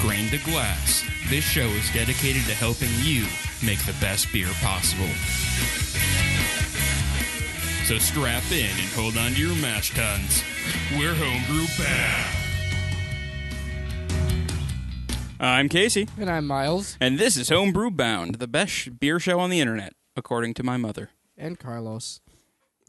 Grain 0.00 0.28
to 0.30 0.38
Glass. 0.38 1.04
This 1.28 1.44
show 1.44 1.66
is 1.66 1.92
dedicated 1.92 2.44
to 2.44 2.54
helping 2.54 2.88
you 3.02 3.26
make 3.64 3.78
the 3.84 3.94
best 4.00 4.32
beer 4.32 4.48
possible. 4.62 5.08
So 7.84 7.98
strap 7.98 8.44
in 8.50 8.64
and 8.70 8.88
hold 8.94 9.16
on 9.18 9.32
to 9.32 9.40
your 9.40 9.56
mash 9.56 9.90
tuns. 9.94 10.42
We're 10.96 11.14
homebrew 11.14 11.66
bound. 11.78 12.36
I'm 15.42 15.68
Casey, 15.68 16.06
And 16.18 16.28
I'm 16.30 16.46
Miles 16.46 16.98
and 17.00 17.18
this 17.18 17.36
is 17.38 17.48
Homebrew 17.48 17.90
Bound, 17.92 18.34
the 18.36 18.46
best 18.46 18.72
sh- 18.72 18.88
beer 18.90 19.18
show 19.18 19.40
on 19.40 19.48
the 19.48 19.58
internet, 19.60 19.94
according 20.14 20.52
to 20.54 20.62
my 20.62 20.76
mother. 20.76 21.10
and 21.38 21.58
Carlos. 21.58 22.20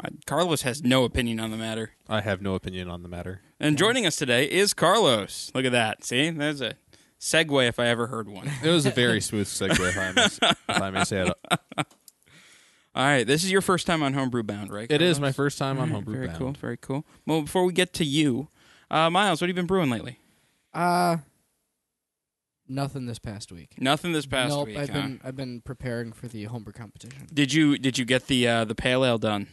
Uh, 0.04 0.10
Carlos 0.26 0.64
has 0.64 0.84
no 0.84 1.06
opinion 1.06 1.40
on 1.40 1.52
the 1.52 1.58
matter. 1.58 1.92
I 2.10 2.20
have 2.22 2.42
no 2.42 2.56
opinion 2.56 2.90
on 2.90 3.04
the 3.04 3.08
matter. 3.08 3.42
And 3.60 3.78
joining 3.78 4.06
us 4.06 4.18
today 4.18 4.46
is 4.50 4.74
Carlos. 4.74 5.50
Look 5.56 5.64
at 5.64 5.72
that. 5.72 6.04
See? 6.04 6.30
There's 6.30 6.60
a 6.60 6.74
segue 7.22 7.68
if 7.68 7.80
I 7.80 7.88
ever 7.88 8.08
heard 8.08 8.28
one. 8.28 8.52
It 8.64 8.70
was 8.70 8.86
a 8.86 8.92
very 8.92 9.22
smooth 9.30 9.48
segue, 9.48 9.80
if 9.80 9.98
I 9.98 10.12
may, 10.12 10.26
if 10.76 10.82
I 10.82 10.90
may 10.90 11.04
say 11.06 11.28
it. 11.28 11.34
All 12.94 13.06
right, 13.06 13.26
this 13.26 13.46
is 13.46 13.52
your 13.52 13.62
first 13.62 13.88
time 13.88 14.04
on 14.04 14.14
Homebrew 14.14 14.44
Bound, 14.44 14.70
right? 14.70 14.92
It 14.92 15.02
is 15.02 15.20
my 15.20 15.32
first 15.32 15.58
time 15.58 15.78
on 15.78 15.84
All 15.84 15.86
right, 15.86 15.94
Homebrew 15.94 16.16
Very 16.16 16.28
Bound. 16.28 16.38
Very 16.40 16.48
cool, 16.48 16.60
very 16.60 16.78
cool. 16.78 17.06
Well, 17.26 17.42
before 17.44 17.64
we 17.64 17.72
get 17.72 17.94
to 17.94 18.04
you, 18.04 18.50
uh, 18.90 19.10
Miles, 19.10 19.40
what 19.40 19.48
have 19.48 19.56
you 19.56 19.62
been 19.62 19.68
brewing 19.68 19.90
lately? 19.90 20.20
Uh 20.74 21.18
nothing 22.68 23.06
this 23.06 23.20
past 23.20 23.52
week. 23.52 23.76
Nothing 23.78 24.14
this 24.14 24.26
past 24.26 24.50
nope, 24.50 24.68
week. 24.68 24.78
I've 24.78 24.90
huh? 24.90 25.02
been 25.02 25.22
I've 25.24 25.36
been 25.36 25.62
preparing 25.62 26.14
for 26.14 26.28
the 26.28 26.46
homebrew 26.46 26.74
competition. 26.74 27.28
Did 27.34 27.54
you 27.54 27.78
did 27.78 27.98
you 27.98 28.06
get 28.06 28.28
the 28.28 28.48
uh, 28.48 28.66
the 28.66 28.76
pale 28.76 29.06
ale 29.06 29.18
done? 29.18 29.48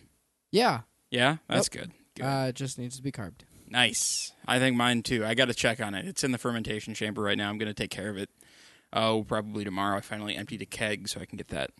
Yeah, 0.51 0.81
Yeah, 1.11 1.39
that's 1.49 1.69
good. 1.69 1.93
Good. 2.15 2.25
uh, 2.25 2.47
it 2.49 2.55
just 2.55 2.79
needs 2.79 2.97
to 2.97 3.03
be 3.03 3.13
carved. 3.13 3.45
Nice. 3.71 4.33
I 4.47 4.59
think 4.59 4.77
mine 4.77 5.03
too. 5.03 5.25
I 5.25 5.35
got 5.35 5.47
to 5.47 5.55
check 5.55 5.81
on 5.81 5.95
it. 5.95 6.07
It's 6.07 6.25
in 6.25 6.33
the 6.33 6.39
fermentation 6.39 6.95
chamber 6.95 7.23
right 7.23 7.37
now. 7.37 7.49
I'm 7.51 7.59
going 7.59 7.69
to 7.69 7.75
take 7.75 7.91
care 7.91 8.09
of 8.11 8.17
it. 8.17 8.31
Oh, 8.93 9.23
probably 9.25 9.65
tomorrow. 9.65 9.99
I 9.99 10.01
finally 10.01 10.35
emptied 10.37 10.63
a 10.63 10.67
keg 10.67 11.09
so 11.09 11.21
I 11.21 11.27
can 11.27 11.37
get 11.37 11.49
that 11.49 11.71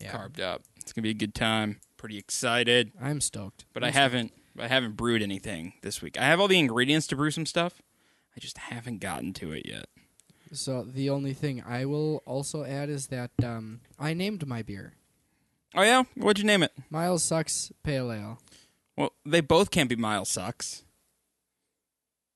Yeah, 0.00 0.10
carved 0.10 0.40
up. 0.40 0.62
It's 0.80 0.92
gonna 0.92 1.04
be 1.04 1.10
a 1.10 1.14
good 1.14 1.34
time. 1.34 1.78
Pretty 1.96 2.18
excited. 2.18 2.90
I'm 3.00 3.20
stoked. 3.20 3.64
But 3.72 3.84
I 3.84 3.88
I'm 3.88 3.92
haven't 3.92 4.32
I 4.58 4.66
haven't 4.66 4.96
brewed 4.96 5.22
anything 5.22 5.74
this 5.82 6.02
week. 6.02 6.18
I 6.18 6.24
have 6.24 6.40
all 6.40 6.48
the 6.48 6.58
ingredients 6.58 7.06
to 7.08 7.16
brew 7.16 7.30
some 7.30 7.46
stuff. 7.46 7.80
I 8.36 8.40
just 8.40 8.58
haven't 8.58 8.98
gotten 8.98 9.32
to 9.34 9.52
it 9.52 9.66
yet. 9.66 9.86
So 10.52 10.82
the 10.82 11.10
only 11.10 11.32
thing 11.32 11.62
I 11.66 11.84
will 11.84 12.22
also 12.26 12.64
add 12.64 12.88
is 12.88 13.06
that 13.08 13.30
um, 13.42 13.80
I 13.98 14.12
named 14.12 14.46
my 14.48 14.62
beer 14.62 14.94
Oh 15.74 15.82
yeah, 15.82 16.04
what'd 16.16 16.38
you 16.40 16.44
name 16.46 16.62
it? 16.64 16.72
Miles 16.90 17.22
Sucks 17.22 17.70
Pale 17.84 18.10
Ale. 18.12 18.38
Well, 18.96 19.12
they 19.24 19.40
both 19.42 19.70
can't 19.70 19.88
be 19.88 19.96
Miles 19.96 20.28
Sucks. 20.30 20.82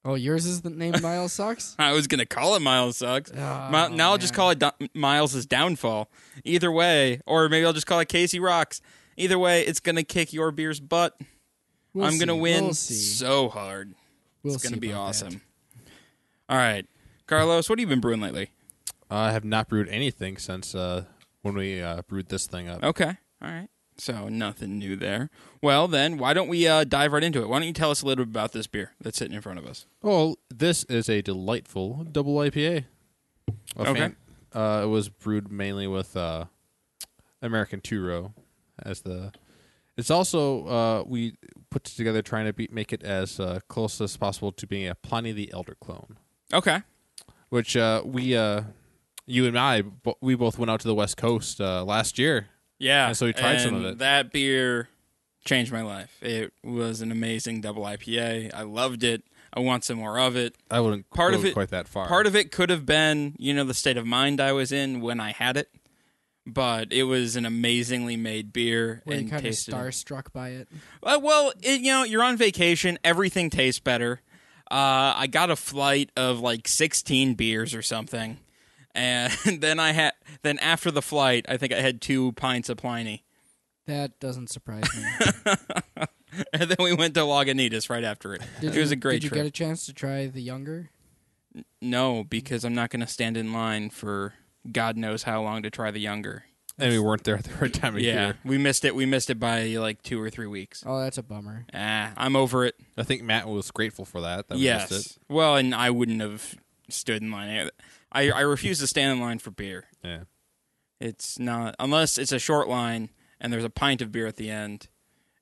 Oh, 0.04 0.14
yours 0.14 0.46
is 0.46 0.62
the 0.62 0.70
name 0.70 0.94
Miles 1.02 1.32
Sucks. 1.34 1.76
I 1.78 1.92
was 1.92 2.06
gonna 2.06 2.24
call 2.26 2.56
it 2.56 2.60
Miles 2.60 2.96
Sucks. 2.98 3.30
Oh, 3.32 3.68
Mi- 3.70 3.96
now 3.96 4.12
I'll 4.12 4.18
just 4.18 4.32
man. 4.32 4.36
call 4.36 4.50
it 4.50 4.58
Do- 4.58 4.88
Miles's 4.94 5.44
downfall. 5.46 6.10
Either 6.44 6.72
way, 6.72 7.20
or 7.26 7.48
maybe 7.48 7.66
I'll 7.66 7.72
just 7.74 7.86
call 7.86 8.00
it 8.00 8.08
Casey 8.08 8.40
Rocks. 8.40 8.80
Either 9.16 9.38
way, 9.38 9.62
it's 9.62 9.80
gonna 9.80 10.02
kick 10.02 10.32
your 10.32 10.50
beer's 10.52 10.80
butt. 10.80 11.20
We'll 11.92 12.06
I'm 12.06 12.18
gonna 12.18 12.36
win 12.36 12.64
We'll 12.64 12.74
see. 12.74 12.94
so 12.94 13.48
hard. 13.50 13.94
We'll 14.42 14.54
it's 14.54 14.62
gonna 14.64 14.78
be 14.78 14.90
about 14.90 15.00
awesome. 15.08 15.28
that. 15.30 15.40
All 16.48 16.56
right, 16.56 16.86
Carlos, 17.26 17.68
what 17.68 17.78
have 17.78 17.86
you 17.88 17.92
been 17.92 18.00
brewing 18.00 18.20
lately? 18.20 18.50
I 19.10 19.32
have 19.32 19.44
not 19.44 19.68
brewed 19.68 19.88
anything 19.88 20.38
since 20.38 20.74
uh, 20.74 21.04
when 21.42 21.54
we 21.54 21.82
uh, 21.82 22.02
brewed 22.08 22.28
this 22.28 22.46
thing 22.46 22.68
up. 22.68 22.82
Okay. 22.82 23.16
All 23.42 23.50
right. 23.50 23.68
So 24.00 24.28
nothing 24.30 24.78
new 24.78 24.96
there. 24.96 25.28
Well, 25.62 25.86
then 25.86 26.16
why 26.16 26.32
don't 26.32 26.48
we 26.48 26.66
uh, 26.66 26.84
dive 26.84 27.12
right 27.12 27.22
into 27.22 27.42
it? 27.42 27.48
Why 27.48 27.58
don't 27.58 27.66
you 27.68 27.74
tell 27.74 27.90
us 27.90 28.00
a 28.02 28.06
little 28.06 28.24
bit 28.24 28.30
about 28.32 28.52
this 28.52 28.66
beer 28.66 28.92
that's 29.00 29.18
sitting 29.18 29.34
in 29.34 29.42
front 29.42 29.58
of 29.58 29.66
us? 29.66 29.84
Well, 30.00 30.38
this 30.48 30.84
is 30.84 31.08
a 31.10 31.20
delightful 31.20 32.06
double 32.10 32.36
IPA. 32.36 32.84
A 33.76 33.80
Okay. 33.82 33.94
fan- 34.00 34.16
uh, 34.54 34.80
it 34.84 34.86
was 34.88 35.08
brewed 35.10 35.52
mainly 35.52 35.86
with 35.86 36.16
uh, 36.16 36.46
American 37.42 37.80
Two 37.80 38.02
Row 38.04 38.32
as 38.82 39.02
the. 39.02 39.32
It's 39.96 40.10
also 40.10 40.66
uh, 40.66 41.04
we 41.06 41.34
put 41.68 41.86
it 41.86 41.94
together 41.94 42.22
trying 42.22 42.46
to 42.46 42.52
be, 42.54 42.68
make 42.72 42.92
it 42.92 43.02
as 43.02 43.38
uh, 43.38 43.60
close 43.68 44.00
as 44.00 44.16
possible 44.16 44.50
to 44.52 44.66
being 44.66 44.88
a 44.88 44.94
Pliny 44.94 45.32
the 45.32 45.52
Elder 45.52 45.76
clone. 45.80 46.16
Okay. 46.54 46.78
which 47.50 47.76
uh, 47.76 48.02
we 48.04 48.34
uh, 48.34 48.62
you 49.26 49.46
and 49.46 49.58
I 49.58 49.82
we 50.22 50.34
both 50.36 50.58
went 50.58 50.70
out 50.70 50.80
to 50.80 50.88
the 50.88 50.94
West 50.94 51.16
Coast 51.18 51.60
uh, 51.60 51.84
last 51.84 52.18
year. 52.18 52.48
Yeah. 52.80 53.08
And 53.08 53.16
so 53.16 53.26
we 53.26 53.32
tried 53.32 53.60
some 53.60 53.74
of 53.76 53.84
it. 53.84 53.98
That 53.98 54.32
beer 54.32 54.88
changed 55.44 55.70
my 55.72 55.82
life. 55.82 56.16
It 56.20 56.52
was 56.64 57.00
an 57.02 57.12
amazing 57.12 57.60
double 57.60 57.84
IPA. 57.84 58.52
I 58.52 58.62
loved 58.62 59.04
it. 59.04 59.22
I 59.54 59.60
want 59.60 59.84
some 59.84 59.98
more 59.98 60.18
of 60.18 60.36
it. 60.36 60.54
I 60.70 60.80
wouldn't 60.80 61.08
Part 61.10 61.32
go 61.32 61.38
of 61.38 61.44
it- 61.44 61.52
quite 61.54 61.68
that 61.70 61.86
far. 61.88 62.08
Part 62.08 62.26
of 62.26 62.34
it 62.34 62.50
could 62.52 62.70
have 62.70 62.84
been, 62.86 63.36
you 63.38 63.52
know, 63.54 63.64
the 63.64 63.74
state 63.74 63.96
of 63.96 64.06
mind 64.06 64.40
I 64.40 64.52
was 64.52 64.72
in 64.72 65.00
when 65.00 65.18
I 65.20 65.32
had 65.32 65.56
it, 65.56 65.70
but 66.46 66.92
it 66.92 67.02
was 67.04 67.36
an 67.36 67.44
amazingly 67.46 68.16
made 68.16 68.52
beer 68.52 69.02
Were 69.06 69.12
you 69.14 69.20
and 69.20 69.30
kind 69.30 69.40
of 69.44 69.50
tasted. 69.50 69.74
starstruck 69.74 70.32
by 70.32 70.50
it? 70.50 70.68
Uh, 71.02 71.18
well, 71.22 71.52
it, 71.62 71.80
you 71.80 71.90
know, 71.92 72.04
you're 72.04 72.22
on 72.22 72.36
vacation. 72.36 72.98
Everything 73.04 73.50
tastes 73.50 73.80
better. 73.80 74.20
Uh, 74.70 75.14
I 75.16 75.26
got 75.26 75.50
a 75.50 75.56
flight 75.56 76.10
of 76.16 76.38
like 76.38 76.68
16 76.68 77.34
beers 77.34 77.74
or 77.74 77.82
something, 77.82 78.38
and 78.94 79.32
then 79.60 79.78
I 79.78 79.92
had. 79.92 80.12
Then 80.42 80.58
after 80.58 80.90
the 80.90 81.02
flight, 81.02 81.46
I 81.48 81.56
think 81.56 81.72
I 81.72 81.80
had 81.80 82.00
two 82.00 82.32
pints 82.32 82.68
of 82.68 82.76
Pliny, 82.78 83.24
That 83.86 84.18
doesn't 84.20 84.48
surprise 84.50 84.84
me. 84.96 85.54
and 86.52 86.70
then 86.70 86.76
we 86.78 86.92
went 86.94 87.14
to 87.14 87.20
Lagunitas 87.20 87.90
right 87.90 88.04
after 88.04 88.34
it. 88.34 88.42
Did 88.60 88.74
it 88.76 88.80
was 88.80 88.90
a 88.90 88.96
great 88.96 89.16
Did 89.16 89.24
you 89.24 89.28
trip. 89.30 89.38
get 89.40 89.46
a 89.46 89.50
chance 89.50 89.86
to 89.86 89.92
try 89.92 90.26
the 90.26 90.42
younger? 90.42 90.90
no, 91.82 92.22
because 92.22 92.64
I'm 92.64 92.74
not 92.74 92.90
going 92.90 93.00
to 93.00 93.06
stand 93.08 93.36
in 93.36 93.52
line 93.52 93.90
for 93.90 94.34
God 94.70 94.96
knows 94.96 95.24
how 95.24 95.42
long 95.42 95.62
to 95.64 95.70
try 95.70 95.90
the 95.90 95.98
younger. 95.98 96.44
and 96.78 96.92
we 96.92 96.98
weren't 97.00 97.24
there 97.24 97.36
at 97.36 97.44
the 97.44 97.54
right 97.60 97.74
time 97.74 97.96
of 97.96 98.00
yeah, 98.02 98.26
year. 98.26 98.38
we 98.44 98.56
missed 98.56 98.84
it. 98.84 98.94
We 98.94 99.04
missed 99.04 99.30
it 99.30 99.40
by 99.40 99.64
like 99.66 100.00
two 100.02 100.22
or 100.22 100.30
three 100.30 100.46
weeks. 100.46 100.84
Oh, 100.86 101.00
that's 101.00 101.18
a 101.18 101.22
bummer. 101.24 101.66
Ah, 101.74 102.12
I'm 102.16 102.36
over 102.36 102.64
it. 102.64 102.76
I 102.96 103.02
think 103.02 103.22
Matt 103.22 103.48
was 103.48 103.70
grateful 103.72 104.04
for 104.04 104.20
that. 104.20 104.48
that 104.48 104.54
we 104.58 104.60
yes. 104.64 104.90
missed 104.90 105.16
it. 105.16 105.22
Well, 105.28 105.56
and 105.56 105.74
I 105.74 105.90
wouldn't 105.90 106.20
have 106.20 106.54
stood 106.88 107.20
in 107.20 107.32
line. 107.32 107.68
I 108.12 108.30
I 108.30 108.40
refuse 108.40 108.78
to 108.80 108.86
stand 108.86 109.12
in 109.12 109.20
line 109.20 109.38
for 109.38 109.50
beer. 109.50 109.84
Yeah. 110.02 110.24
It's 111.00 111.38
not 111.38 111.76
unless 111.78 112.18
it's 112.18 112.32
a 112.32 112.38
short 112.38 112.68
line 112.68 113.10
and 113.40 113.52
there's 113.52 113.64
a 113.64 113.70
pint 113.70 114.02
of 114.02 114.12
beer 114.12 114.26
at 114.26 114.36
the 114.36 114.50
end, 114.50 114.88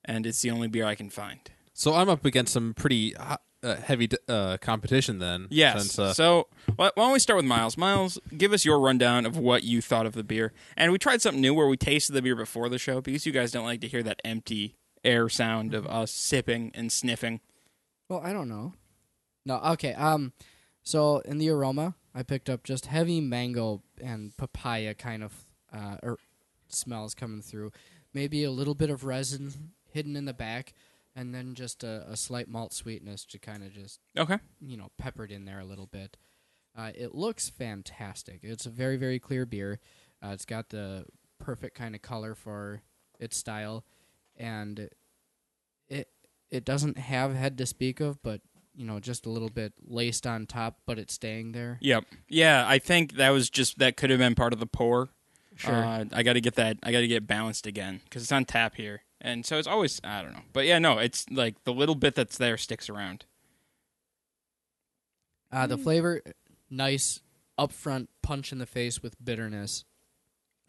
and 0.05 0.25
it's 0.25 0.41
the 0.41 0.51
only 0.51 0.67
beer 0.67 0.85
I 0.85 0.95
can 0.95 1.09
find. 1.09 1.39
So 1.73 1.93
I'm 1.95 2.09
up 2.09 2.25
against 2.25 2.53
some 2.53 2.73
pretty 2.73 3.15
uh, 3.15 3.37
uh, 3.61 3.75
heavy 3.75 4.09
uh, 4.27 4.57
competition 4.61 5.19
then. 5.19 5.47
Yes. 5.49 5.81
Since, 5.81 5.99
uh, 5.99 6.13
so 6.13 6.47
why 6.75 6.91
why 6.95 7.03
don't 7.03 7.13
we 7.13 7.19
start 7.19 7.37
with 7.37 7.45
Miles? 7.45 7.77
Miles, 7.77 8.17
give 8.37 8.53
us 8.53 8.63
your 8.65 8.79
rundown 8.79 9.25
of 9.25 9.37
what 9.37 9.63
you 9.63 9.81
thought 9.81 10.05
of 10.05 10.13
the 10.13 10.23
beer. 10.23 10.53
And 10.77 10.91
we 10.91 10.97
tried 10.97 11.21
something 11.21 11.41
new 11.41 11.53
where 11.53 11.67
we 11.67 11.77
tasted 11.77 12.13
the 12.13 12.21
beer 12.21 12.35
before 12.35 12.69
the 12.69 12.77
show 12.77 13.01
because 13.01 13.25
you 13.25 13.31
guys 13.31 13.51
don't 13.51 13.65
like 13.65 13.81
to 13.81 13.87
hear 13.87 14.03
that 14.03 14.21
empty 14.23 14.75
air 15.03 15.29
sound 15.29 15.73
of 15.73 15.85
us 15.87 16.11
sipping 16.11 16.71
and 16.73 16.91
sniffing. 16.91 17.41
Well, 18.09 18.21
I 18.23 18.33
don't 18.33 18.49
know. 18.49 18.73
No, 19.45 19.57
okay. 19.57 19.93
Um, 19.93 20.33
so 20.83 21.19
in 21.19 21.37
the 21.37 21.49
aroma, 21.49 21.95
I 22.13 22.23
picked 22.23 22.49
up 22.49 22.63
just 22.63 22.87
heavy 22.87 23.21
mango 23.21 23.81
and 24.01 24.35
papaya 24.37 24.93
kind 24.93 25.23
of 25.23 25.45
uh 25.71 25.97
er, 26.03 26.17
smells 26.67 27.13
coming 27.13 27.41
through. 27.41 27.71
Maybe 28.13 28.43
a 28.43 28.51
little 28.51 28.75
bit 28.75 28.89
of 28.89 29.03
resin 29.03 29.71
hidden 29.91 30.15
in 30.15 30.25
the 30.25 30.33
back, 30.33 30.73
and 31.15 31.33
then 31.33 31.53
just 31.55 31.83
a, 31.83 32.05
a 32.09 32.17
slight 32.17 32.47
malt 32.47 32.73
sweetness 32.73 33.25
to 33.25 33.39
kind 33.39 33.63
of 33.63 33.71
just 33.73 33.99
Okay. 34.17 34.37
you 34.59 34.77
know 34.77 34.89
peppered 34.97 35.31
in 35.31 35.45
there 35.45 35.59
a 35.59 35.65
little 35.65 35.87
bit. 35.87 36.17
Uh, 36.77 36.91
it 36.95 37.13
looks 37.15 37.49
fantastic. 37.49 38.39
It's 38.43 38.65
a 38.65 38.69
very 38.69 38.97
very 38.97 39.19
clear 39.19 39.45
beer. 39.45 39.79
Uh, 40.23 40.29
it's 40.29 40.45
got 40.45 40.69
the 40.69 41.05
perfect 41.39 41.75
kind 41.77 41.95
of 41.95 42.01
color 42.01 42.35
for 42.35 42.81
its 43.19 43.37
style, 43.37 43.85
and 44.35 44.89
it 45.87 46.09
it 46.49 46.65
doesn't 46.65 46.97
have 46.97 47.35
head 47.35 47.57
to 47.59 47.65
speak 47.65 47.99
of, 47.99 48.21
but 48.23 48.41
you 48.79 48.85
know 48.85 48.99
just 48.99 49.25
a 49.25 49.29
little 49.29 49.49
bit 49.49 49.73
laced 49.85 50.25
on 50.25 50.45
top, 50.45 50.79
but 50.85 50.97
it's 50.97 51.13
staying 51.13 51.51
there. 51.51 51.77
Yep. 51.81 52.05
Yeah, 52.29 52.65
I 52.65 52.79
think 52.79 53.13
that 53.17 53.29
was 53.29 53.49
just 53.49 53.77
that 53.79 53.97
could 53.97 54.09
have 54.09 54.19
been 54.19 54.35
part 54.35 54.53
of 54.53 54.59
the 54.59 54.65
pour. 54.65 55.09
Sure. 55.55 55.75
Uh, 55.75 56.05
I 56.13 56.23
got 56.23 56.33
to 56.33 56.41
get 56.41 56.55
that. 56.55 56.77
I 56.81 56.93
got 56.93 57.01
to 57.01 57.07
get 57.07 57.27
balanced 57.27 57.67
again 57.67 57.99
because 58.05 58.23
it's 58.23 58.31
on 58.31 58.45
tap 58.45 58.75
here, 58.75 59.01
and 59.19 59.45
so 59.45 59.57
it's 59.59 59.67
always. 59.67 59.99
I 60.03 60.21
don't 60.21 60.31
know, 60.31 60.43
but 60.53 60.65
yeah, 60.65 60.79
no, 60.79 60.97
it's 60.97 61.25
like 61.29 61.61
the 61.65 61.73
little 61.73 61.95
bit 61.95 62.15
that's 62.15 62.37
there 62.37 62.55
sticks 62.55 62.89
around. 62.89 63.25
Uh, 65.51 65.67
the 65.67 65.77
flavor, 65.77 66.21
nice 66.69 67.19
upfront 67.59 68.07
punch 68.21 68.53
in 68.53 68.59
the 68.59 68.65
face 68.65 69.03
with 69.03 69.21
bitterness. 69.23 69.83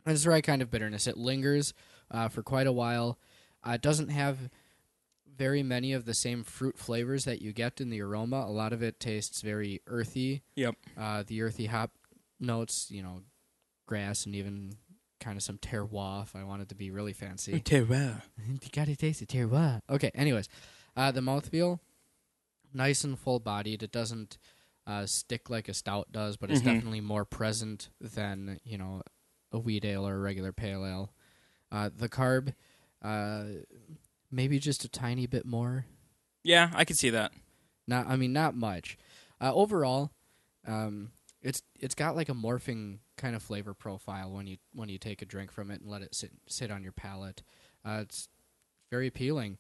And 0.05 0.15
it's 0.15 0.25
the 0.25 0.31
right 0.31 0.43
kind 0.43 0.63
of 0.63 0.71
bitterness. 0.71 1.07
It 1.07 1.17
lingers 1.17 1.75
uh, 2.11 2.29
for 2.29 2.43
quite 2.43 2.67
a 2.67 2.73
while. 2.73 3.19
Uh, 3.65 3.73
it 3.73 3.83
doesn't 3.83 4.09
have 4.09 4.49
very 5.41 5.63
many 5.63 5.95
of 5.95 6.05
the 6.05 6.13
same 6.13 6.45
fruit 6.45 6.77
flavors 6.77 7.25
that 7.25 7.41
you 7.41 7.51
get 7.55 7.81
in 7.81 7.89
the 7.89 8.03
aroma. 8.03 8.45
A 8.47 8.53
lot 8.53 8.75
of 8.75 8.83
it 8.83 9.01
tastes 9.01 9.41
very 9.41 9.81
earthy. 9.87 10.43
Yep. 10.55 10.75
Uh, 10.99 11.25
the 11.27 11.41
earthy 11.41 11.65
hop 11.65 11.93
notes, 12.39 12.91
you 12.91 13.03
know, 13.03 13.23
grass 13.87 14.27
and 14.27 14.35
even 14.35 14.75
kind 15.19 15.39
of 15.39 15.43
some 15.43 15.57
terroir. 15.57 16.25
If 16.25 16.37
I 16.37 16.45
wanted 16.45 16.69
to 16.69 16.75
be 16.75 16.91
really 16.91 17.15
fancy. 17.15 17.59
Terroir. 17.65 18.21
you 18.47 18.59
gotta 18.71 18.95
taste 18.97 19.21
the 19.21 19.27
terroir. 19.27 19.81
Okay, 19.89 20.11
anyways, 20.15 20.51
uh, 20.95 21.11
the 21.11 21.23
mouthfeel, 21.23 21.79
nice 22.75 23.03
and 23.03 23.19
full 23.19 23.41
bodied. 23.41 23.83
It 23.83 23.93
doesn't 23.93 24.37
uh, 24.87 25.07
stick 25.07 25.49
like 25.49 25.69
a 25.71 25.75
stout 25.75 26.13
does, 26.13 26.37
but 26.37 26.51
it's 26.51 26.61
Mhm. 26.61 26.65
definitely 26.75 27.01
more 27.01 27.25
present 27.25 27.89
than 27.99 28.61
you 28.63 28.77
know 28.77 29.03
a 29.53 29.59
wheat 29.59 29.87
ale 29.87 30.07
or 30.07 30.17
a 30.17 30.19
regular 30.19 30.53
pale 30.53 30.85
ale. 30.85 31.15
Uh, 31.73 31.89
the 31.97 32.09
carb, 32.11 32.53
uh, 33.03 33.45
maybe 34.31 34.59
just 34.59 34.85
a 34.85 34.89
tiny 34.89 35.27
bit 35.27 35.45
more. 35.45 35.87
Yeah, 36.43 36.71
I 36.75 36.85
could 36.85 36.97
see 36.99 37.11
that. 37.11 37.33
Not, 37.87 38.07
I 38.07 38.17
mean, 38.17 38.33
not 38.33 38.55
much. 38.55 38.97
Uh, 39.41 39.53
overall, 39.55 40.11
um, 40.67 41.11
it's 41.43 41.63
it's 41.79 41.95
got 41.95 42.15
like 42.17 42.29
a 42.29 42.35
morphing 42.35 42.99
kind 43.17 43.35
of 43.35 43.43
flavor 43.43 43.75
profile 43.75 44.31
when 44.31 44.47
you 44.47 44.57
when 44.75 44.89
you 44.89 44.99
take 44.99 45.23
a 45.23 45.25
drink 45.27 45.51
from 45.51 45.71
it 45.71 45.81
and 45.81 45.91
let 45.91 46.03
it 46.03 46.15
sit 46.15 46.31
sit 46.47 46.71
on 46.71 46.83
your 46.83 46.93
palate. 46.93 47.43
Uh, 47.85 48.01
it's 48.03 48.29
very 48.91 49.07
appealing. 49.07 49.59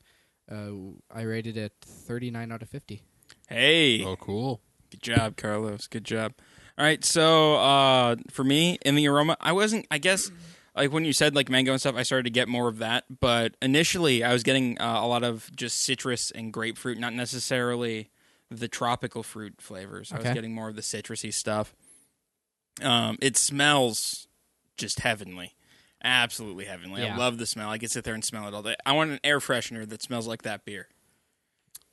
Uh, 0.50 0.72
I 1.14 1.22
rated 1.22 1.56
it 1.56 1.72
39 1.82 2.50
out 2.52 2.60
of 2.62 2.68
50. 2.68 3.02
Hey, 3.48 4.04
Oh, 4.04 4.16
cool. 4.16 4.60
good 4.90 5.02
job, 5.02 5.36
Carlos. 5.36 5.86
Good 5.86 6.04
job. 6.04 6.32
All 6.76 6.84
right, 6.84 7.04
so 7.04 7.54
uh, 7.56 8.16
for 8.30 8.42
me 8.44 8.78
in 8.84 8.94
the 8.96 9.06
aroma, 9.08 9.36
I 9.40 9.52
wasn't. 9.52 9.86
I 9.90 9.98
guess 9.98 10.30
like 10.76 10.92
when 10.92 11.04
you 11.04 11.12
said 11.12 11.34
like 11.34 11.48
mango 11.48 11.72
and 11.72 11.80
stuff, 11.80 11.96
I 11.96 12.02
started 12.02 12.24
to 12.24 12.30
get 12.30 12.48
more 12.48 12.68
of 12.68 12.78
that. 12.78 13.04
But 13.20 13.56
initially, 13.60 14.22
I 14.24 14.32
was 14.32 14.42
getting 14.42 14.80
uh, 14.80 15.00
a 15.00 15.06
lot 15.06 15.22
of 15.24 15.50
just 15.54 15.82
citrus 15.82 16.30
and 16.30 16.52
grapefruit, 16.52 16.98
not 16.98 17.12
necessarily 17.12 18.10
the 18.50 18.68
tropical 18.68 19.22
fruit 19.22 19.60
flavors. 19.60 20.12
I 20.12 20.16
was 20.16 20.24
getting 20.34 20.54
more 20.54 20.68
of 20.68 20.76
the 20.76 20.82
citrusy 20.82 21.32
stuff. 21.32 21.74
Um, 22.82 23.18
it 23.20 23.36
smells 23.36 24.26
just 24.76 25.00
heavenly, 25.00 25.54
absolutely 26.02 26.64
heavenly. 26.64 27.02
I 27.02 27.16
love 27.16 27.38
the 27.38 27.46
smell. 27.46 27.70
I 27.70 27.78
could 27.78 27.90
sit 27.90 28.04
there 28.04 28.14
and 28.14 28.24
smell 28.24 28.48
it 28.48 28.54
all 28.54 28.62
day. 28.62 28.76
I 28.86 28.92
want 28.92 29.10
an 29.10 29.20
air 29.22 29.38
freshener 29.38 29.88
that 29.88 30.02
smells 30.02 30.26
like 30.26 30.42
that 30.42 30.64
beer. 30.64 30.88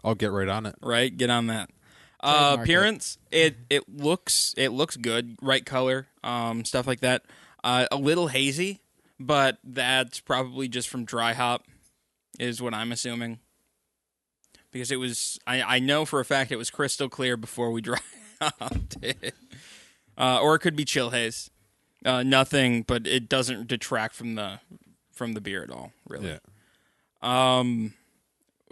I'll 0.03 0.15
get 0.15 0.31
right 0.31 0.47
on 0.47 0.65
it. 0.65 0.75
Right, 0.81 1.15
get 1.15 1.30
on 1.30 1.47
that. 1.47 1.69
Uh, 2.19 2.57
appearance, 2.59 3.18
it 3.30 3.57
it 3.69 3.88
looks 3.88 4.53
it 4.57 4.69
looks 4.69 4.97
good, 4.97 5.38
right 5.41 5.65
color, 5.65 6.07
um, 6.23 6.65
stuff 6.65 6.88
like 6.88 7.01
that. 7.01 7.23
Uh, 7.63 7.86
a 7.92 7.98
little 7.98 8.27
hazy, 8.27 8.81
but 9.19 9.57
that's 9.63 10.19
probably 10.19 10.68
just 10.68 10.89
from 10.89 11.06
dry 11.06 11.33
hop, 11.33 11.65
is 12.39 12.62
what 12.62 12.74
I'm 12.74 12.92
assuming. 12.92 13.39
Because 14.71 14.92
it 14.92 14.98
was, 14.98 15.39
I, 15.48 15.62
I 15.62 15.80
know 15.80 16.06
for 16.06 16.19
a 16.19 16.25
fact 16.25 16.51
it 16.51 16.57
was 16.57 16.69
crystal 16.69 17.09
clear 17.09 17.38
before 17.38 17.71
we 17.71 17.81
dry 17.81 18.00
hopped 18.42 18.98
it, 19.01 19.33
uh, 20.18 20.39
or 20.42 20.56
it 20.56 20.59
could 20.59 20.75
be 20.75 20.86
chill 20.86 21.09
haze. 21.09 21.50
Uh, 22.06 22.24
nothing, 22.24 22.83
but 22.83 23.07
it 23.07 23.27
doesn't 23.27 23.68
detract 23.68 24.15
from 24.15 24.36
the 24.36 24.59
from 25.12 25.33
the 25.33 25.42
beer 25.42 25.63
at 25.63 25.71
all, 25.71 25.92
really. 26.07 26.27
Yeah. 26.30 26.39
Um, 27.21 27.94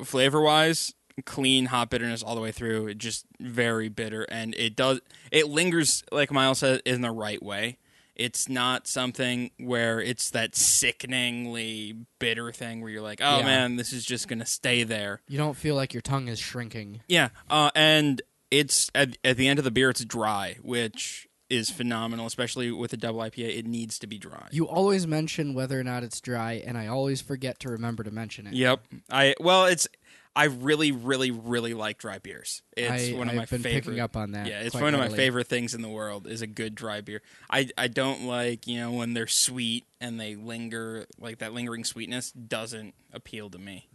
flavor 0.04 0.42
wise, 0.42 0.94
clean 1.26 1.66
hop 1.66 1.90
bitterness 1.90 2.22
all 2.22 2.36
the 2.36 2.42
way 2.42 2.52
through. 2.52 2.88
It 2.88 2.98
just 2.98 3.26
very 3.40 3.90
bitter, 3.90 4.24
and 4.30 4.54
it 4.56 4.76
does 4.76 5.02
it 5.32 5.48
lingers 5.48 6.04
like 6.12 6.32
Miles 6.32 6.60
said 6.60 6.82
in 6.86 7.02
the 7.02 7.12
right 7.12 7.42
way. 7.42 7.78
It's 8.16 8.48
not 8.48 8.88
something 8.88 9.52
where 9.60 10.00
it's 10.00 10.30
that 10.30 10.56
sickeningly 10.56 11.96
bitter 12.20 12.52
thing 12.52 12.82
where 12.82 12.90
you're 12.90 13.02
like, 13.02 13.22
oh 13.22 13.40
Yeah. 13.40 13.46
man, 13.46 13.76
this 13.76 13.94
is 13.94 14.06
just 14.06 14.28
gonna 14.28 14.46
stay 14.46 14.84
there. 14.84 15.22
You 15.28 15.38
don't 15.38 15.56
feel 15.58 15.76
like 15.76 15.94
your 15.94 16.02
tongue 16.02 16.28
is 16.28 16.40
shrinking. 16.40 17.02
Yeah, 17.08 17.30
uh, 17.50 17.72
and 17.76 18.22
it's 18.52 18.90
at, 18.96 19.18
at 19.24 19.38
the 19.38 19.48
end 19.48 19.60
of 19.60 19.66
the 19.66 19.72
beer, 19.72 19.90
it's 19.90 20.04
dry, 20.06 20.58
which 20.62 21.28
is 21.50 21.70
phenomenal, 21.70 22.26
especially 22.26 22.72
with 22.72 22.92
a 22.94 22.98
double 22.98 23.20
IPA. 23.20 23.58
It 23.60 23.68
needs 23.68 24.00
to 24.00 24.08
be 24.08 24.18
dry. 24.18 24.48
You 24.52 24.68
always 24.68 25.06
mention 25.06 25.54
whether 25.54 25.80
or 25.80 25.84
not 25.84 26.04
it's 26.04 26.20
dry, 26.20 26.54
and 26.66 26.78
I 26.78 26.88
always 26.88 27.22
forget 27.22 27.60
to 27.60 27.70
remember 27.70 28.04
to 28.04 28.12
mention 28.12 28.48
it. 28.48 28.54
Yep. 28.54 28.82
I 29.12 29.36
well, 29.40 29.66
it's 29.66 29.88
I 30.36 30.46
really, 30.46 30.92
really, 30.92 31.32
really 31.32 31.74
like 31.74 31.98
dry 31.98 32.18
beers. 32.20 32.62
It's 32.76 33.14
I, 33.14 33.18
one 33.18 33.28
of 33.30 33.34
I've 33.34 33.38
my 33.38 33.46
been 33.46 33.62
favorite. 33.62 33.84
picking 33.86 34.00
up 34.02 34.18
on 34.18 34.32
that. 34.32 34.48
yeah, 34.48 34.60
it's 34.62 34.76
one 34.76 34.94
of 34.94 35.00
my 35.00 35.08
favorite 35.10 35.48
things 35.48 35.74
in 35.74 35.82
the 35.82 35.90
world 35.90 36.28
is 36.28 36.42
a 36.42 36.48
good 36.48 36.76
dry 36.76 37.00
beer. 37.02 37.22
I 37.50 37.70
I 37.78 37.88
don't 37.88 38.24
like 38.26 38.68
you 38.68 38.80
know 38.80 38.92
when 38.92 39.14
they're 39.14 39.28
sweet 39.28 39.86
and 40.02 40.20
they 40.20 40.36
linger 40.36 41.06
like 41.20 41.38
that 41.40 41.54
lingering 41.54 41.84
sweetness 41.86 42.32
doesn't 42.32 42.94
appeal 43.14 43.50
to 43.52 43.58
me. 43.58 43.88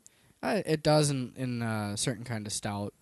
Uh, 0.43 0.63
it 0.65 0.83
does 0.83 1.11
in, 1.11 1.35
in 1.37 1.61
uh, 1.61 1.95
certain 1.97 2.25
kind 2.25 2.47
of 2.47 2.53
stout. 2.55 2.95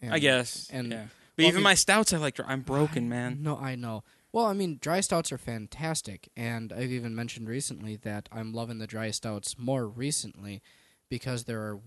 And, 0.00 0.14
I 0.14 0.18
guess. 0.18 0.68
and- 0.72 0.90
yeah. 0.92 1.04
But 1.36 1.42
well, 1.42 1.48
even 1.48 1.62
my 1.62 1.74
stouts, 1.74 2.14
I 2.14 2.16
like. 2.16 2.36
dry- 2.36 2.46
I'm 2.48 2.62
broken, 2.62 3.10
man. 3.10 3.42
No, 3.42 3.58
I 3.58 3.74
know. 3.74 4.04
Well, 4.32 4.46
I 4.46 4.54
mean, 4.54 4.78
dry 4.80 5.00
stouts 5.00 5.30
are 5.32 5.36
fantastic, 5.36 6.30
and 6.34 6.72
I've 6.72 6.90
even 6.90 7.14
mentioned 7.14 7.46
recently 7.46 7.96
that 7.96 8.30
I'm 8.32 8.54
loving 8.54 8.78
the 8.78 8.86
dry 8.86 9.10
stouts 9.10 9.58
more 9.58 9.86
recently 9.86 10.62
because 11.10 11.44
there 11.44 11.60
are 11.60 11.78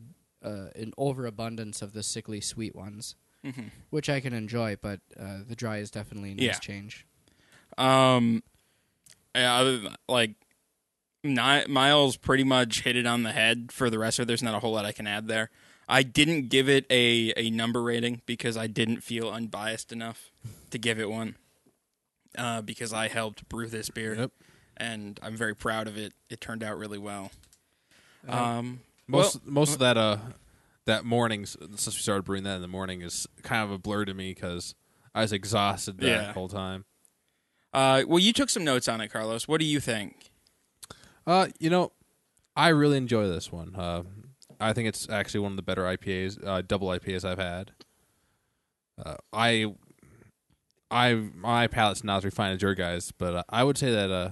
uh, 0.44 0.68
an 0.76 0.94
overabundance 0.98 1.82
of 1.82 1.94
the 1.94 2.04
sickly 2.04 2.42
sweet 2.42 2.76
ones, 2.76 3.16
hmm 3.44 3.68
which 3.90 4.10
I 4.10 4.20
can 4.20 4.34
enjoy. 4.34 4.78
But 4.82 5.00
uh, 5.20 5.40
the 5.48 5.56
dry 5.56 5.78
is 5.78 5.90
definitely 5.92 6.32
a 6.32 6.36
nice 6.36 6.46
Yeah. 6.46 6.60
change. 6.60 7.06
Um, 7.78 8.44
yeah, 9.36 9.64
than, 9.64 9.96
like, 10.08 10.32
Miles 11.24 12.18
pretty 12.18 12.44
much 12.44 12.82
hit 12.82 12.96
it 12.96 13.06
on 13.06 13.24
the 13.24 13.32
head. 13.32 13.72
For 13.72 13.90
the 13.90 14.00
rest 14.00 14.20
of 14.20 14.24
it, 14.24 14.26
there's 14.28 14.44
not 14.44 14.56
a 14.56 14.60
whole 14.60 14.74
lot 14.74 14.86
I 14.86 14.92
can 14.92 15.08
add 15.08 15.28
there. 15.28 15.50
I 15.88 16.04
didn't 16.04 16.50
give 16.50 16.70
it 16.70 16.86
a, 16.90 17.34
a 17.36 17.50
number 17.50 17.82
rating 17.82 18.22
because 18.26 18.56
I 18.58 18.68
didn't 18.68 19.02
feel 19.02 19.30
unbiased 19.30 19.92
enough 19.92 20.32
to 20.72 20.78
give 20.78 21.00
it 21.00 21.10
one. 21.10 21.36
Uh, 22.38 22.62
because 22.62 22.94
I 22.94 23.08
helped 23.08 23.50
brew 23.50 23.68
this 23.68 23.90
beer, 23.90 24.14
Yep. 24.14 24.32
and 24.78 25.20
I'm 25.24 25.36
very 25.36 25.56
proud 25.56 25.88
of 25.88 25.98
it. 25.98 26.14
It 26.30 26.40
turned 26.40 26.64
out 26.64 26.78
really 26.78 27.00
well. 27.00 27.32
Uh, 28.28 28.32
Um, 28.36 28.82
Most 29.10 29.46
most 29.46 29.74
of 29.74 29.80
that 29.80 29.98
uh 29.98 30.18
that 30.86 31.04
morning 31.06 31.46
since 31.46 31.88
we 31.88 31.92
started 32.02 32.24
brewing 32.24 32.44
that 32.44 32.56
in 32.56 32.62
the 32.62 32.68
morning 32.68 33.02
is 33.02 33.28
kind 33.44 33.64
of 33.64 33.72
a 33.72 33.78
blur 33.78 34.06
to 34.06 34.14
me 34.14 34.34
because 34.34 34.76
I 35.14 35.22
was 35.22 35.34
exhausted 35.34 35.98
that 36.00 36.08
Yeah. 36.08 36.34
whole 36.34 36.48
time. 36.48 36.86
uh, 37.74 38.04
well, 38.08 38.20
you 38.20 38.34
took 38.34 38.50
some 38.50 38.64
notes 38.64 38.88
on 38.88 39.00
it, 39.02 39.10
Carlos. 39.10 39.48
What 39.48 39.60
do 39.60 39.66
you 39.66 39.80
think? 39.80 40.32
Uh, 41.28 41.48
you 41.60 41.70
know, 41.70 41.92
I 42.56 42.70
really 42.70 42.98
enjoy 42.98 43.28
this 43.28 43.52
one. 43.52 43.76
Uh, 43.76 44.04
I 44.60 44.74
think 44.74 44.88
it's 44.88 45.08
actually 45.10 45.42
one 45.42 45.52
of 45.52 45.56
the 45.58 45.62
better 45.62 45.84
IPAs, 45.84 46.44
uh, 46.46 46.62
double 46.62 46.88
IPAs 46.88 47.24
I've 47.24 47.38
had. 47.38 47.72
Uh, 49.04 49.16
I, 49.32 49.74
I, 50.90 51.14
my 51.14 51.68
palate's 51.68 52.04
not 52.04 52.18
as 52.18 52.26
refined 52.26 52.56
as 52.56 52.62
your 52.64 52.74
guys, 52.76 53.12
but 53.12 53.36
uh, 53.36 53.44
I 53.50 53.64
would 53.64 53.78
say 53.78 53.92
that, 53.92 54.10
uh, 54.12 54.30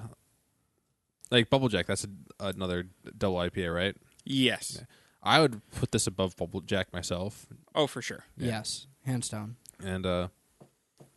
like 1.30 1.50
Double 1.50 1.70
Jack, 1.70 1.86
that's 1.86 2.06
a, 2.06 2.10
another 2.40 2.88
double 3.18 3.38
IPA, 3.38 3.74
right? 3.74 3.96
Yes. 4.30 4.84
I 5.24 5.42
would 5.42 5.62
put 5.72 5.92
this 5.92 6.08
above 6.08 6.36
Double 6.36 6.62
Jack 6.62 6.94
myself, 6.94 7.48
Oh, 7.76 7.88
for 7.88 8.02
sure. 8.02 8.24
Yes, 8.38 8.88
hands 9.06 9.30
down. 9.30 9.56
and 9.84 10.06
uh, 10.06 10.28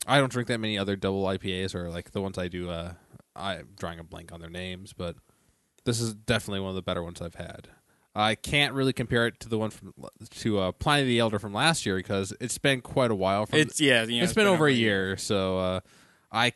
I 0.06 0.18
don't 0.18 0.32
drink 0.32 0.48
that 0.48 0.58
many 0.58 0.78
other 0.78 0.96
double 0.96 1.24
IPAs 1.24 1.74
or 1.74 1.90
like 1.90 2.10
the 2.12 2.20
ones 2.20 2.38
I 2.38 2.48
do. 2.48 2.70
Uh, 2.70 2.94
I'm 3.36 3.68
drawing 3.76 3.98
a 3.98 4.04
blank 4.04 4.32
on 4.32 4.40
their 4.40 4.50
names, 4.50 4.92
but 4.92 5.16
this 5.84 6.00
is 6.00 6.14
definitely 6.14 6.60
one 6.60 6.70
of 6.70 6.74
the 6.76 6.82
better 6.82 7.02
ones 7.02 7.20
I've 7.22 7.36
had. 7.36 7.68
I 8.14 8.34
can't 8.34 8.74
really 8.74 8.92
compare 8.92 9.26
it 9.28 9.38
to 9.40 9.48
the 9.48 9.56
one 9.58 9.70
from 9.70 9.94
to 10.40 10.58
uh, 10.58 10.72
Pliny 10.72 11.06
the 11.06 11.18
Elder 11.20 11.38
from 11.38 11.54
last 11.54 11.86
year 11.86 11.96
because 11.96 12.32
it's 12.40 12.58
been 12.58 12.80
quite 12.80 13.10
a 13.12 13.14
while. 13.14 13.46
From 13.46 13.60
It's 13.60 13.80
yeah. 13.80 14.02
You 14.04 14.18
know, 14.18 14.24
it's 14.24 14.32
been, 14.32 14.48
over 14.48 14.66
a 14.66 14.72
year, 14.72 15.16
so 15.16 15.58
uh, 15.58 15.80
I 16.32 16.52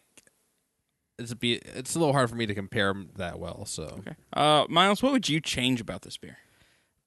it's 1.18 1.30
a 1.30 1.37
be 1.37 1.54
it's 1.54 1.94
a 1.94 1.99
little 2.00 2.12
hard 2.12 2.28
for 2.28 2.34
me 2.37 2.46
to 2.46 2.54
compare 2.54 2.88
'em 2.88 3.11
that 3.16 3.38
well. 3.38 3.64
So 3.66 3.84
Okay. 4.00 4.16
Uh, 4.32 4.64
Miles, 4.68 5.00
what 5.02 5.12
would 5.12 5.28
you 5.28 5.40
change 5.40 5.80
about 5.80 6.02
this 6.02 6.16
beer? 6.16 6.38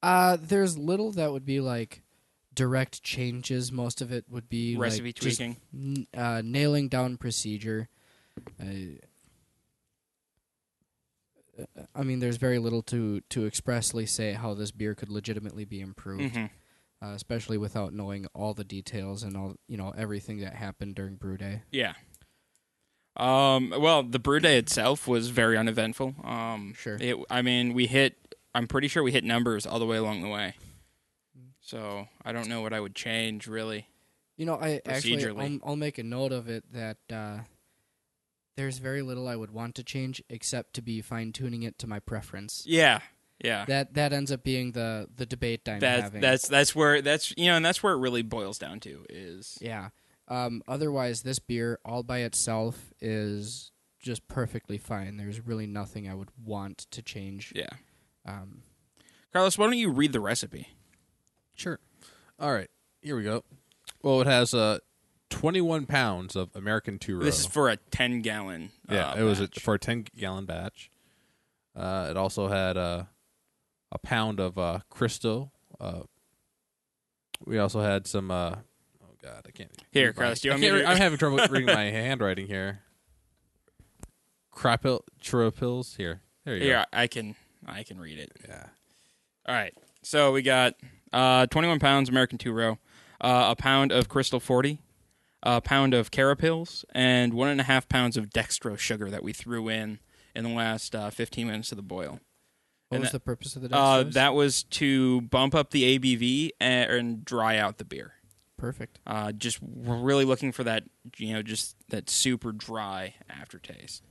Uh, 0.04 0.38
there's 0.40 0.78
little 0.78 1.12
that 1.14 1.32
would 1.32 1.46
be 1.46 1.60
like 1.60 2.02
direct 2.54 3.02
changes. 3.04 3.72
Most 3.72 4.02
of 4.02 4.12
it 4.12 4.26
would 4.30 4.48
be 4.50 4.76
like, 4.76 4.82
Recipe 4.84 5.14
just 5.14 5.38
tweaking. 5.38 5.58
n- 5.74 6.08
uh, 6.16 6.42
nailing 6.44 6.88
down 6.88 7.18
procedure. 7.18 7.90
Uh, 8.60 9.00
I 11.96 12.04
mean, 12.04 12.20
there's 12.20 12.38
very 12.38 12.60
little 12.60 12.84
to 12.84 13.22
to 13.30 13.46
expressly 13.48 14.06
say 14.06 14.34
how 14.34 14.54
this 14.54 14.70
beer 14.72 14.94
could 14.94 15.10
legitimately 15.10 15.66
be 15.66 15.80
improved, 15.82 16.36
Mhm. 16.36 16.50
uh, 17.02 17.08
especially 17.16 17.58
without 17.58 17.94
knowing 17.94 18.28
all 18.36 18.54
the 18.54 18.64
details 18.64 19.24
and 19.24 19.36
all 19.36 19.56
you 19.68 19.76
know 19.78 19.92
everything 19.98 20.38
that 20.42 20.54
happened 20.56 20.94
during 20.96 21.16
brew 21.16 21.38
day. 21.38 21.64
Yeah. 21.72 21.94
Um. 23.16 23.72
Well, 23.72 24.04
the 24.04 24.20
brew 24.20 24.40
day 24.40 24.60
itself 24.60 25.08
was 25.08 25.30
very 25.30 25.58
uneventful. 25.58 26.14
Um. 26.24 26.76
Sure. 26.78 26.98
It. 27.00 27.18
I 27.32 27.42
mean, 27.42 27.74
we 27.74 27.88
hit. 27.88 28.27
I'm 28.58 28.66
pretty 28.68 28.88
sure 28.88 29.04
we 29.04 29.12
hit 29.12 29.24
numbers 29.24 29.68
all 29.68 29.78
the 29.78 29.86
way 29.86 29.98
along 29.98 30.24
the 30.24 30.30
way. 30.30 30.56
So 31.62 32.08
I 32.26 32.32
don't 32.32 32.50
know 32.50 32.62
what 32.62 32.74
I 32.74 32.80
would 32.80 32.96
change 32.96 33.46
really. 33.46 33.88
You 34.36 34.48
know, 34.48 34.56
I 34.56 34.82
actually 34.84 35.24
I'll, 35.28 35.60
I'll 35.64 35.76
make 35.76 36.00
a 36.00 36.04
note 36.04 36.32
of 36.32 36.50
it 36.50 36.64
that 36.74 36.98
uh, 37.12 37.40
there's 38.56 38.80
very 38.80 39.04
little 39.04 39.28
I 39.28 39.36
would 39.36 39.52
want 39.52 39.76
to 39.76 39.84
change 39.84 40.24
except 40.28 40.74
to 40.74 40.82
be 40.82 41.02
fine 41.02 41.34
tuning 41.34 41.62
it 41.62 41.78
to 41.80 41.88
my 41.88 42.00
preference. 42.00 42.64
Yeah. 42.66 43.02
Yeah. 43.44 43.66
That 43.66 43.94
that 43.94 44.12
ends 44.12 44.32
up 44.32 44.44
being 44.44 44.72
the 44.72 45.08
the 45.16 45.28
debate 45.28 45.70
I'm 45.70 45.80
That's 45.80 46.02
having. 46.02 46.22
that's 46.22 46.48
that's 46.48 46.76
where 46.76 47.04
that's 47.04 47.36
you 47.38 47.46
know 47.46 47.58
and 47.58 47.66
that's 47.66 47.84
where 47.84 47.94
it 47.94 47.98
really 47.98 48.24
boils 48.24 48.58
down 48.58 48.80
to 48.82 49.06
is 49.08 49.60
yeah. 49.62 49.90
Um, 50.28 50.64
otherwise, 50.68 51.22
this 51.22 51.38
beer 51.38 51.80
all 51.86 52.02
by 52.02 52.20
itself 52.20 52.92
is 53.00 53.72
just 54.00 54.28
perfectly 54.28 54.80
fine. 54.80 55.18
There's 55.18 55.46
really 55.46 55.68
nothing 55.68 56.10
I 56.10 56.16
would 56.16 56.30
want 56.44 56.80
to 56.90 57.04
change. 57.04 57.54
yeah. 57.56 57.70
Um, 58.28 58.62
Carlos, 59.34 59.58
why 59.58 59.66
don't 59.66 59.78
you 59.78 59.92
read 59.92 60.12
the 60.14 60.20
recipe? 60.20 60.68
Sure. 61.56 61.80
All 62.40 62.52
right, 62.54 62.70
here 63.02 63.16
we 63.16 63.24
go. 63.24 63.44
Well, 64.04 64.22
it 64.22 64.28
has 64.28 64.54
uh, 64.54 64.80
21 65.30 65.86
pounds 65.86 66.36
of 66.36 66.50
American 66.56 67.00
Two 67.00 67.18
Row. 67.18 67.24
This 67.24 67.40
is 67.40 67.46
for 67.46 67.70
a 67.70 67.78
ten 67.78 68.22
gallon. 68.22 68.72
yeah, 68.90 69.12
uh, 69.12 69.16
it 69.18 69.24
was 69.24 69.40
a, 69.40 69.48
for 69.60 69.76
a 69.76 69.80
10 69.80 70.06
gallon 70.18 70.46
batch. 70.46 70.92
Uh, 71.76 72.08
it 72.10 72.18
also 72.18 72.48
had 72.48 72.78
uh, 72.78 73.04
a 73.92 73.98
pound 74.00 74.40
of 74.40 74.58
uh, 74.58 74.80
Crystal. 74.90 75.52
Uh, 75.80 76.02
we 77.46 77.58
also 77.60 77.82
had 77.82 78.08
some. 78.08 78.30
Uh, 78.32 78.56
oh 79.04 79.14
God, 79.22 79.46
I 79.48 79.52
can't. 79.52 79.72
Here, 79.92 80.12
Carlos, 80.14 80.40
do 80.42 80.48
you 80.48 80.52
want 80.54 80.62
me 80.62 80.70
to- 80.70 80.86
I'm 80.88 80.98
having 80.98 81.18
trouble 81.18 81.38
reading 81.50 81.68
my 81.74 81.86
handwriting 81.86 82.48
here. 82.48 82.82
Crapil 84.56 85.02
churro 85.22 85.56
pills. 85.56 85.96
Here, 85.98 86.22
there 86.46 86.56
you 86.56 86.60
go. 86.62 86.66
Here, 86.66 86.86
I 86.92 87.08
can 87.08 87.36
I 87.68 87.84
can 87.84 88.00
read 88.00 88.18
it. 88.20 88.32
Yeah. 88.48 88.68
All 89.48 89.56
right. 89.56 89.74
So 90.04 90.32
we 90.32 90.42
got 90.42 90.76
uh, 91.14 91.48
21 91.48 91.80
pounds 91.80 92.10
American 92.10 92.38
two 92.38 92.54
row, 92.54 92.78
uh, 93.22 93.48
a 93.52 93.56
pound 93.56 93.92
of 93.92 94.08
Crystal 94.10 94.40
40, 94.40 94.80
a 95.44 95.62
pound 95.62 95.94
of 95.94 96.12
Carapils, 96.12 96.86
and 96.94 97.34
one 97.34 97.50
and 97.50 97.60
a 97.60 97.64
half 97.66 97.90
pounds 97.90 98.16
of 98.18 98.30
dextrose 98.30 98.80
sugar 98.80 99.10
that 99.10 99.24
we 99.24 99.34
threw 99.34 99.68
in 99.70 100.00
in 100.36 100.44
the 100.44 100.50
last 100.50 100.96
uh, 100.96 101.10
15 101.10 101.48
minutes 101.48 101.72
of 101.72 101.76
the 101.78 101.82
boil. 101.84 102.20
What 102.90 102.98
And 102.98 103.00
was 103.02 103.12
that- 103.12 103.18
the 103.18 103.20
purpose 103.26 103.56
of 103.56 103.64
the 103.64 103.76
Uh, 103.76 104.04
dextrose? 104.06 104.14
that 104.14 104.34
was 104.34 104.64
to 104.64 105.22
bump 105.22 105.54
up 105.56 105.72
the 105.72 105.84
ABV 105.98 106.52
and, 106.62 106.90
and 106.92 107.26
dry 107.26 107.58
out 107.58 107.78
the 107.80 107.86
beer. 107.86 108.14
perfect. 108.58 109.00
Uh, 109.06 109.32
just 109.32 109.62
we're 109.62 110.00
really 110.02 110.26
looking 110.26 110.52
for 110.52 110.64
that, 110.64 110.84
you 111.18 111.34
know, 111.34 111.42
just 111.44 111.76
that 111.90 112.10
super 112.10 112.52
dry 112.52 113.14
aftertaste. 113.30 114.04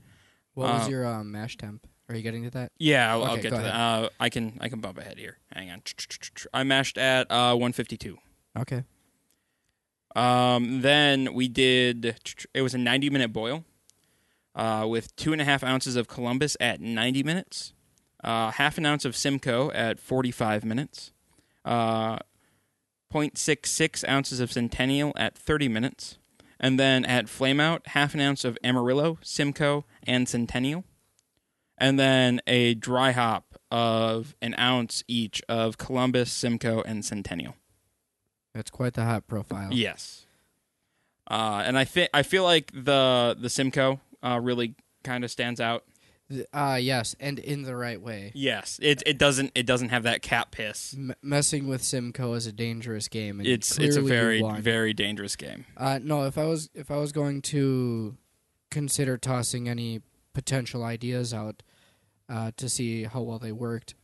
What 0.54 0.72
was 0.72 0.86
uh, 0.86 0.90
your 0.90 1.06
um, 1.06 1.32
mash 1.32 1.56
temp? 1.56 1.86
Are 2.08 2.14
you 2.14 2.22
getting 2.22 2.44
to 2.44 2.50
that? 2.50 2.72
Yeah, 2.78 3.12
I'll, 3.12 3.24
I'll 3.24 3.36
get 3.36 3.50
to 3.50 3.56
that. 3.56 3.74
Uh, 3.74 4.08
I 4.20 4.28
can 4.28 4.58
I 4.60 4.68
can 4.68 4.80
bump 4.80 4.98
ahead 4.98 5.18
here. 5.18 5.38
Hang 5.52 5.70
on. 5.70 5.82
I 6.54 6.62
mashed 6.62 6.98
at 6.98 7.30
uh, 7.30 7.52
152. 7.54 8.18
Okay. 8.58 8.84
Um, 10.14 10.80
then 10.80 11.34
we 11.34 11.48
did. 11.48 12.16
It 12.54 12.62
was 12.62 12.74
a 12.74 12.78
90 12.78 13.10
minute 13.10 13.32
boil, 13.32 13.64
uh, 14.54 14.86
with 14.88 15.14
two 15.16 15.32
and 15.32 15.42
a 15.42 15.44
half 15.44 15.62
ounces 15.62 15.96
of 15.96 16.08
Columbus 16.08 16.56
at 16.58 16.80
90 16.80 17.22
minutes, 17.22 17.74
uh, 18.24 18.50
half 18.52 18.78
an 18.78 18.86
ounce 18.86 19.04
of 19.04 19.14
Simcoe 19.14 19.70
at 19.72 20.00
45 20.00 20.64
minutes, 20.64 21.12
uh, 21.64 22.16
0.66 23.12 24.08
ounces 24.08 24.40
of 24.40 24.50
Centennial 24.50 25.12
at 25.16 25.36
30 25.36 25.68
minutes, 25.68 26.18
and 26.58 26.80
then 26.80 27.04
at 27.04 27.26
Flameout 27.26 27.88
half 27.88 28.14
an 28.14 28.20
ounce 28.20 28.44
of 28.44 28.56
Amarillo, 28.64 29.18
Simcoe, 29.22 29.84
and 30.04 30.26
Centennial, 30.26 30.84
and 31.78 31.98
then 31.98 32.40
a 32.46 32.74
dry 32.74 33.12
hop 33.12 33.58
of 33.70 34.34
an 34.40 34.54
ounce 34.58 35.04
each 35.08 35.42
of 35.48 35.78
Columbus, 35.78 36.32
Simcoe, 36.32 36.82
and 36.82 37.04
Centennial. 37.04 37.56
That's 38.54 38.70
quite 38.70 38.94
the 38.94 39.04
hot 39.04 39.26
profile. 39.26 39.68
Yes. 39.72 40.26
Uh, 41.28 41.62
and 41.66 41.76
I 41.76 41.84
think 41.84 42.10
I 42.14 42.22
feel 42.22 42.44
like 42.44 42.72
the 42.72 43.36
the 43.38 43.50
Simcoe 43.50 44.00
uh, 44.22 44.40
really 44.42 44.74
kind 45.02 45.24
of 45.24 45.30
stands 45.30 45.60
out. 45.60 45.84
Uh, 46.52 46.76
yes, 46.80 47.14
and 47.20 47.38
in 47.38 47.62
the 47.62 47.76
right 47.76 48.00
way. 48.00 48.32
Yes, 48.34 48.80
it 48.82 49.02
it 49.06 49.18
doesn't 49.18 49.52
it 49.54 49.66
doesn't 49.66 49.90
have 49.90 50.04
that 50.04 50.22
cat 50.22 50.50
piss. 50.50 50.94
M- 50.94 51.14
messing 51.22 51.68
with 51.68 51.82
Simcoe 51.82 52.32
is 52.34 52.46
a 52.46 52.52
dangerous 52.52 53.08
game. 53.08 53.40
It's 53.44 53.78
it's 53.78 53.96
a 53.96 54.02
very 54.02 54.42
very 54.60 54.92
dangerous 54.92 55.36
game. 55.36 55.66
Uh, 55.76 56.00
no, 56.02 56.24
if 56.24 56.38
I 56.38 56.44
was 56.44 56.70
if 56.74 56.90
I 56.90 56.96
was 56.96 57.12
going 57.12 57.42
to 57.42 58.16
consider 58.70 59.16
tossing 59.16 59.68
any 59.68 60.00
potential 60.36 60.84
ideas 60.84 61.32
out 61.32 61.62
uh, 62.28 62.50
to 62.58 62.68
see 62.68 63.04
how 63.04 63.22
well 63.22 63.38
they 63.38 63.52
worked, 63.52 63.94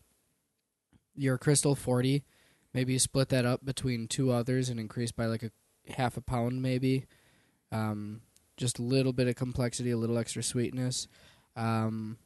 your 1.15 1.37
Crystal 1.37 1.75
Forty, 1.75 2.25
maybe 2.73 2.99
split 2.99 3.29
that 3.29 3.45
up 3.45 3.63
between 3.67 4.09
two 4.09 4.33
others 4.33 4.71
and 4.71 4.81
increase 4.81 5.13
by 5.13 5.27
like 5.27 5.43
a 5.43 5.51
half 5.93 6.17
a 6.17 6.23
pound, 6.23 6.63
maybe. 6.63 7.05
Um, 7.71 8.23
just 8.57 8.79
a 8.79 8.83
little 8.83 9.13
bit 9.13 9.29
of 9.29 9.35
complexity, 9.37 9.91
a 9.91 9.97
little 9.99 10.17
extra 10.17 10.43
sweetness, 10.43 11.07
um, 11.55 12.17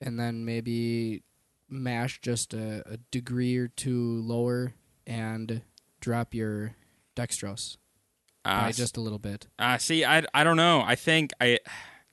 and 0.00 0.18
then 0.18 0.44
maybe 0.44 1.22
mash 1.68 2.20
just 2.20 2.52
a, 2.52 2.82
a 2.90 2.96
degree 3.12 3.56
or 3.56 3.68
two 3.68 4.20
lower 4.22 4.74
and 5.06 5.62
drop 6.00 6.34
your 6.34 6.74
dextrose 7.14 7.76
Uh, 8.44 8.62
by 8.62 8.72
just 8.72 8.96
a 8.96 9.00
little 9.00 9.18
bit. 9.18 9.46
uh, 9.58 9.78
see, 9.78 10.04
I, 10.04 10.24
I 10.34 10.42
don't 10.44 10.56
know. 10.56 10.82
I 10.82 10.94
think 10.96 11.32
I 11.40 11.58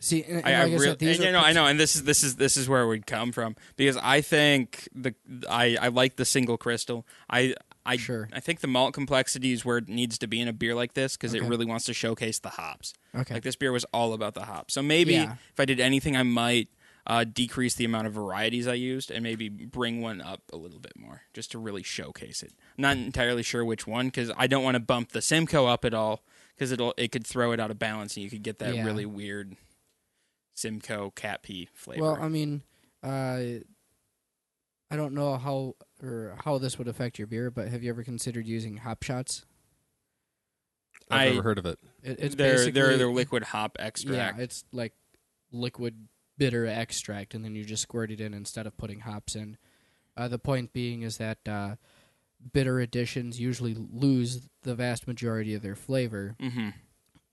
See, 0.03 0.21
and, 0.23 0.45
and 0.45 0.47
I, 0.47 0.51
I, 0.51 0.63
like 0.63 0.71
I 0.71 0.75
real- 0.75 0.79
said, 0.81 1.01
and, 1.01 1.19
you 1.19 1.31
know 1.31 1.39
I 1.39 1.53
know, 1.53 1.65
and 1.65 1.79
this 1.79 1.95
is 1.95 2.03
this 2.03 2.23
is 2.23 2.35
this 2.35 2.57
is 2.57 2.67
where 2.67 2.81
it 2.81 2.87
would 2.87 3.05
come 3.07 3.31
from 3.31 3.55
because 3.77 3.95
I 3.97 4.19
think 4.21 4.87
the 4.93 5.15
I 5.49 5.77
I 5.81 5.87
like 5.87 6.17
the 6.17 6.25
single 6.25 6.57
crystal. 6.57 7.07
I 7.29 7.55
I 7.85 7.95
Sure. 7.97 8.27
I 8.33 8.39
think 8.41 8.59
the 8.59 8.67
malt 8.67 8.93
complexity 8.93 9.53
is 9.53 9.63
where 9.63 9.77
it 9.77 9.87
needs 9.87 10.17
to 10.17 10.27
be 10.27 10.41
in 10.41 10.47
a 10.49 10.53
beer 10.53 10.75
like 10.75 10.93
this 10.93 11.15
because 11.15 11.33
it 11.33 11.43
really 11.43 11.65
wants 11.65 11.85
to 11.85 11.93
showcase 11.93 12.39
the 12.39 12.49
hops. 12.49 12.93
Okay. 13.15 13.35
Like 13.35 13.43
this 13.43 13.55
beer 13.55 13.71
was 13.71 13.85
all 13.93 14.13
about 14.13 14.33
the 14.33 14.43
hops. 14.43 14.73
So 14.73 14.81
maybe 14.81 15.13
Yeah. 15.13 15.35
if 15.53 15.59
I 15.59 15.65
did 15.65 15.79
anything, 15.79 16.15
I 16.17 16.23
might 16.23 16.67
uh, 17.05 17.25
decrease 17.25 17.75
the 17.75 17.83
amount 17.83 18.07
of 18.07 18.13
varieties 18.13 18.67
I 18.67 18.75
used 18.75 19.11
and 19.11 19.21
maybe 19.23 19.49
bring 19.49 20.01
one 20.01 20.21
up 20.21 20.41
a 20.53 20.55
little 20.57 20.79
bit 20.79 20.93
more 20.97 21.23
just 21.33 21.51
to 21.51 21.59
really 21.59 21.83
showcase 21.83 22.41
it. 22.43 22.53
I'm 22.77 22.81
not 22.81 22.95
entirely 22.97 23.43
sure 23.43 23.65
which 23.65 23.85
one 23.85 24.07
because 24.07 24.31
I 24.37 24.47
don't 24.47 24.63
want 24.63 24.75
to 24.75 24.79
bump 24.79 25.11
the 25.11 25.21
Simcoe 25.21 25.65
up 25.65 25.83
at 25.83 25.93
all 25.93 26.23
because 26.55 26.71
it'll 26.71 26.93
it 26.97 27.11
could 27.11 27.27
throw 27.27 27.51
it 27.51 27.59
out 27.59 27.71
of 27.71 27.79
balance 27.79 28.15
and 28.15 28.23
you 28.23 28.29
could 28.29 28.43
get 28.43 28.59
that 28.59 28.75
Yeah. 28.75 28.85
really 28.85 29.05
weird 29.05 29.57
Simcoe 30.53 31.11
cat 31.11 31.43
pee 31.43 31.67
flavor. 31.73 32.01
Well, 32.03 32.17
I 32.21 32.27
mean, 32.29 32.61
uh, 33.03 33.39
I 34.91 34.95
don't 34.95 35.13
know 35.13 35.37
how 35.37 35.75
or 36.01 36.37
how 36.43 36.57
this 36.57 36.77
would 36.77 36.87
affect 36.87 37.17
your 37.17 37.27
beer, 37.27 37.49
but 37.49 37.67
have 37.69 37.83
you 37.83 37.89
ever 37.89 38.03
considered 38.03 38.47
using 38.47 38.77
hop 38.77 39.03
shots? 39.03 39.45
I've 41.09 41.19
I- 41.21 41.29
never 41.31 41.41
heard 41.41 41.57
of 41.57 41.65
it. 41.65 41.79
It, 42.03 42.19
it's 42.19 42.35
they're 42.35 42.53
basically 42.55 42.71
they're 42.71 42.97
they're 42.97 43.11
liquid 43.11 43.43
hop 43.43 43.77
extract. 43.79 44.37
Yeah, 44.37 44.43
it's 44.43 44.63
like 44.71 44.93
liquid 45.51 46.07
bitter 46.37 46.65
extract, 46.65 47.33
and 47.33 47.43
then 47.43 47.55
you 47.55 47.63
just 47.63 47.83
squirt 47.83 48.11
it 48.11 48.19
in 48.19 48.33
instead 48.33 48.67
of 48.67 48.77
putting 48.77 49.01
hops 49.01 49.35
in. 49.35 49.57
Uh, 50.15 50.27
the 50.27 50.39
point 50.39 50.73
being 50.73 51.01
is 51.01 51.17
that 51.17 51.39
uh, 51.47 51.75
bitter 52.51 52.79
additions 52.79 53.39
usually 53.39 53.73
lose 53.73 54.47
the 54.63 54.75
vast 54.75 55.07
majority 55.07 55.53
of 55.55 55.61
their 55.61 55.75
flavor 55.75 56.35
hmm 56.39 56.69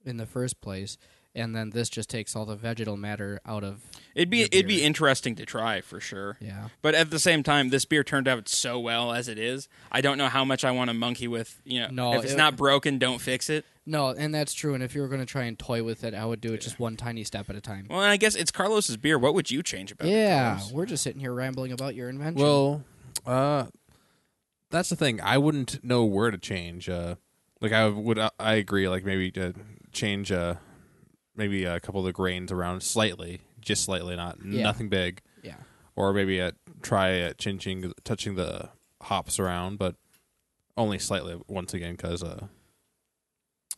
in 0.03 0.17
the 0.17 0.25
first 0.25 0.61
place, 0.61 0.97
and 1.33 1.55
then 1.55 1.69
this 1.69 1.89
just 1.89 2.09
takes 2.09 2.35
all 2.35 2.45
the 2.45 2.55
vegetal 2.55 2.97
matter 2.97 3.39
out 3.45 3.63
of. 3.63 3.81
It'd 4.15 4.29
be 4.29 4.39
Your 4.39 4.47
it'd 4.51 4.67
be 4.67 4.83
interesting 4.83 5.35
to 5.35 5.45
try 5.45 5.81
for 5.81 5.99
sure. 5.99 6.37
Yeah. 6.41 6.69
But 6.81 6.95
at 6.95 7.09
the 7.09 7.19
same 7.19 7.43
time, 7.43 7.69
this 7.69 7.85
beer 7.85 8.03
turned 8.03 8.27
out 8.27 8.49
so 8.49 8.79
well 8.79 9.13
as 9.13 9.27
it 9.27 9.37
is. 9.39 9.69
I 9.91 10.01
don't 10.01 10.17
know 10.17 10.27
how 10.27 10.43
much 10.43 10.63
I 10.65 10.71
want 10.71 10.89
to 10.89 10.93
monkey 10.93 11.27
with. 11.27 11.61
You 11.63 11.81
know, 11.81 11.87
No, 11.91 12.13
if 12.15 12.23
it's 12.23 12.33
it- 12.33 12.37
not 12.37 12.57
broken, 12.57 12.97
don't 12.99 13.19
fix 13.19 13.49
it. 13.49 13.65
No, 13.83 14.09
and 14.09 14.33
that's 14.35 14.53
true. 14.53 14.75
And 14.75 14.83
if 14.83 14.93
you 14.93 15.01
were 15.01 15.07
going 15.07 15.21
to 15.21 15.25
try 15.25 15.45
and 15.45 15.57
toy 15.57 15.81
with 15.81 16.03
it, 16.03 16.13
I 16.13 16.23
would 16.23 16.39
do 16.39 16.53
it 16.53 16.61
just 16.61 16.79
one 16.79 16.95
tiny 16.97 17.23
step 17.23 17.49
at 17.49 17.55
a 17.55 17.61
time. 17.61 17.87
Well, 17.89 18.01
and 18.01 18.11
I 18.11 18.17
guess 18.17 18.35
it's 18.35 18.51
Carlos's 18.51 18.95
beer. 18.95 19.17
What 19.17 19.33
would 19.33 19.49
you 19.49 19.63
change 19.63 19.91
about 19.91 20.07
it? 20.07 20.11
yeah, 20.11 20.59
we're 20.71 20.85
just 20.85 21.01
sitting 21.03 21.19
here 21.19 21.33
rambling 21.33 21.71
about 21.71 21.95
your 21.95 22.07
invention. 22.07 22.43
Well, 22.43 22.83
uh, 23.25 23.65
that's 24.69 24.89
the 24.89 24.95
thing. 24.95 25.19
I 25.21 25.37
wouldn't 25.39 25.83
know 25.83 26.05
where 26.05 26.29
to 26.29 26.37
change. 26.37 26.89
Uh, 26.89 27.15
like 27.59 27.71
I 27.71 27.87
would, 27.87 28.19
I 28.39 28.53
agree. 28.53 28.87
Like 28.87 29.03
maybe 29.03 29.31
to 29.31 29.53
change, 29.91 30.31
uh, 30.31 30.55
maybe 31.41 31.63
a 31.65 31.79
couple 31.79 32.01
of 32.01 32.05
the 32.05 32.13
grains 32.13 32.51
around 32.51 32.83
slightly, 32.83 33.41
just 33.59 33.83
slightly, 33.83 34.15
not 34.15 34.37
Yeah. 34.45 34.61
nothing 34.63 34.89
big, 34.89 35.21
yeah, 35.41 35.55
or 35.95 36.13
maybe 36.13 36.39
uh, 36.39 36.51
try 36.83 37.19
uh, 37.21 37.33
changing, 37.33 37.91
touching 38.03 38.35
the 38.35 38.69
hops 39.01 39.39
around, 39.39 39.79
but 39.79 39.95
only 40.77 40.99
slightly. 40.99 41.41
Once 41.47 41.73
again, 41.73 41.93
because 41.95 42.21
uh, 42.21 42.47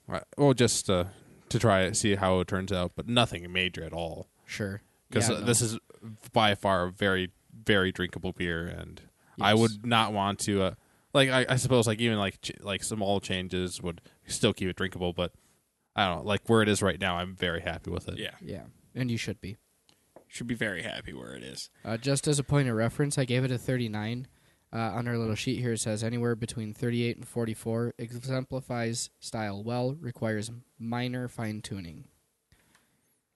right- 0.07 0.23
well, 0.37 0.53
just 0.53 0.89
uh, 0.89 1.05
to 1.49 1.57
try 1.59 1.81
it, 1.83 1.95
see 1.95 2.15
how 2.15 2.39
it 2.41 2.47
turns 2.47 2.71
out, 2.71 2.91
but 2.95 3.07
nothing 3.07 3.49
major 3.51 3.83
at 3.83 3.93
all. 3.93 4.27
sure. 4.45 4.81
Because 5.09 5.29
Yeah, 5.29 5.35
uh, 5.35 5.39
no. 5.41 5.45
this 5.45 5.61
is 5.61 5.77
by 6.33 6.55
far 6.55 6.85
a 6.87 6.91
very, 6.91 7.31
very 7.65 7.91
drinkable 7.91 8.33
beer, 8.33 8.65
and 8.67 8.99
I 9.39 9.51
Yes. 9.51 9.59
would 9.59 9.85
not 9.85 10.11
want 10.11 10.39
to. 10.39 10.63
Uh, 10.63 10.73
like 11.13 11.29
I, 11.29 11.45
I 11.47 11.55
suppose, 11.57 11.85
like 11.85 11.99
even 12.01 12.17
like 12.17 12.41
ch- 12.41 12.59
like 12.61 12.83
small 12.83 13.19
changes 13.19 13.79
would 13.81 14.01
still 14.27 14.51
keep 14.53 14.67
it 14.69 14.75
drinkable, 14.75 15.13
but 15.13 15.31
I 15.95 16.07
don't 16.07 16.19
know. 16.19 16.23
Like 16.23 16.41
where 16.49 16.61
it 16.61 16.69
is 16.69 16.81
right 16.81 16.99
now, 16.99 17.17
I'm 17.17 17.35
very 17.35 17.61
happy 17.61 17.91
with 17.91 18.07
it. 18.07 18.17
Yeah, 18.17 18.31
Yeah, 18.41 18.63
and 18.95 19.11
you 19.11 19.17
should 19.17 19.39
be. 19.41 19.57
should 20.27 20.47
be 20.47 20.55
very 20.55 20.81
happy 20.81 21.13
where 21.13 21.35
it 21.35 21.43
is. 21.43 21.69
Uh, 21.85 21.97
just 21.97 22.27
as 22.27 22.39
a 22.39 22.43
point 22.43 22.67
of 22.67 22.75
reference, 22.75 23.17
I 23.17 23.25
gave 23.25 23.43
it 23.43 23.51
a 23.51 23.57
39. 23.57 24.27
Uh, 24.71 24.77
on 24.77 25.07
our 25.07 25.19
little 25.19 25.35
sheet 25.35 25.59
here, 25.59 25.73
it 25.73 25.79
says 25.79 26.03
anywhere 26.03 26.35
between 26.35 26.73
38 26.73 27.17
and 27.17 27.27
44 27.27 27.93
exemplifies 27.99 29.11
style 29.19 29.63
well, 29.63 29.93
requires 29.99 30.49
minor 30.79 31.27
fine 31.27 31.61
tuning. 31.61 32.05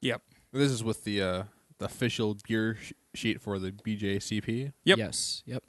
Yep. 0.02 0.24
This 0.52 0.72
is 0.72 0.84
with 0.84 1.04
the 1.04 1.22
uh, 1.22 1.44
the 1.78 1.86
official 1.86 2.34
gear 2.34 2.78
sh- 2.82 2.94
sheet 3.14 3.40
for 3.40 3.60
the 3.60 3.72
BJCP. 3.72 4.74
Yep. 4.86 4.98
Yes. 4.98 5.44
Yep. 5.46 5.64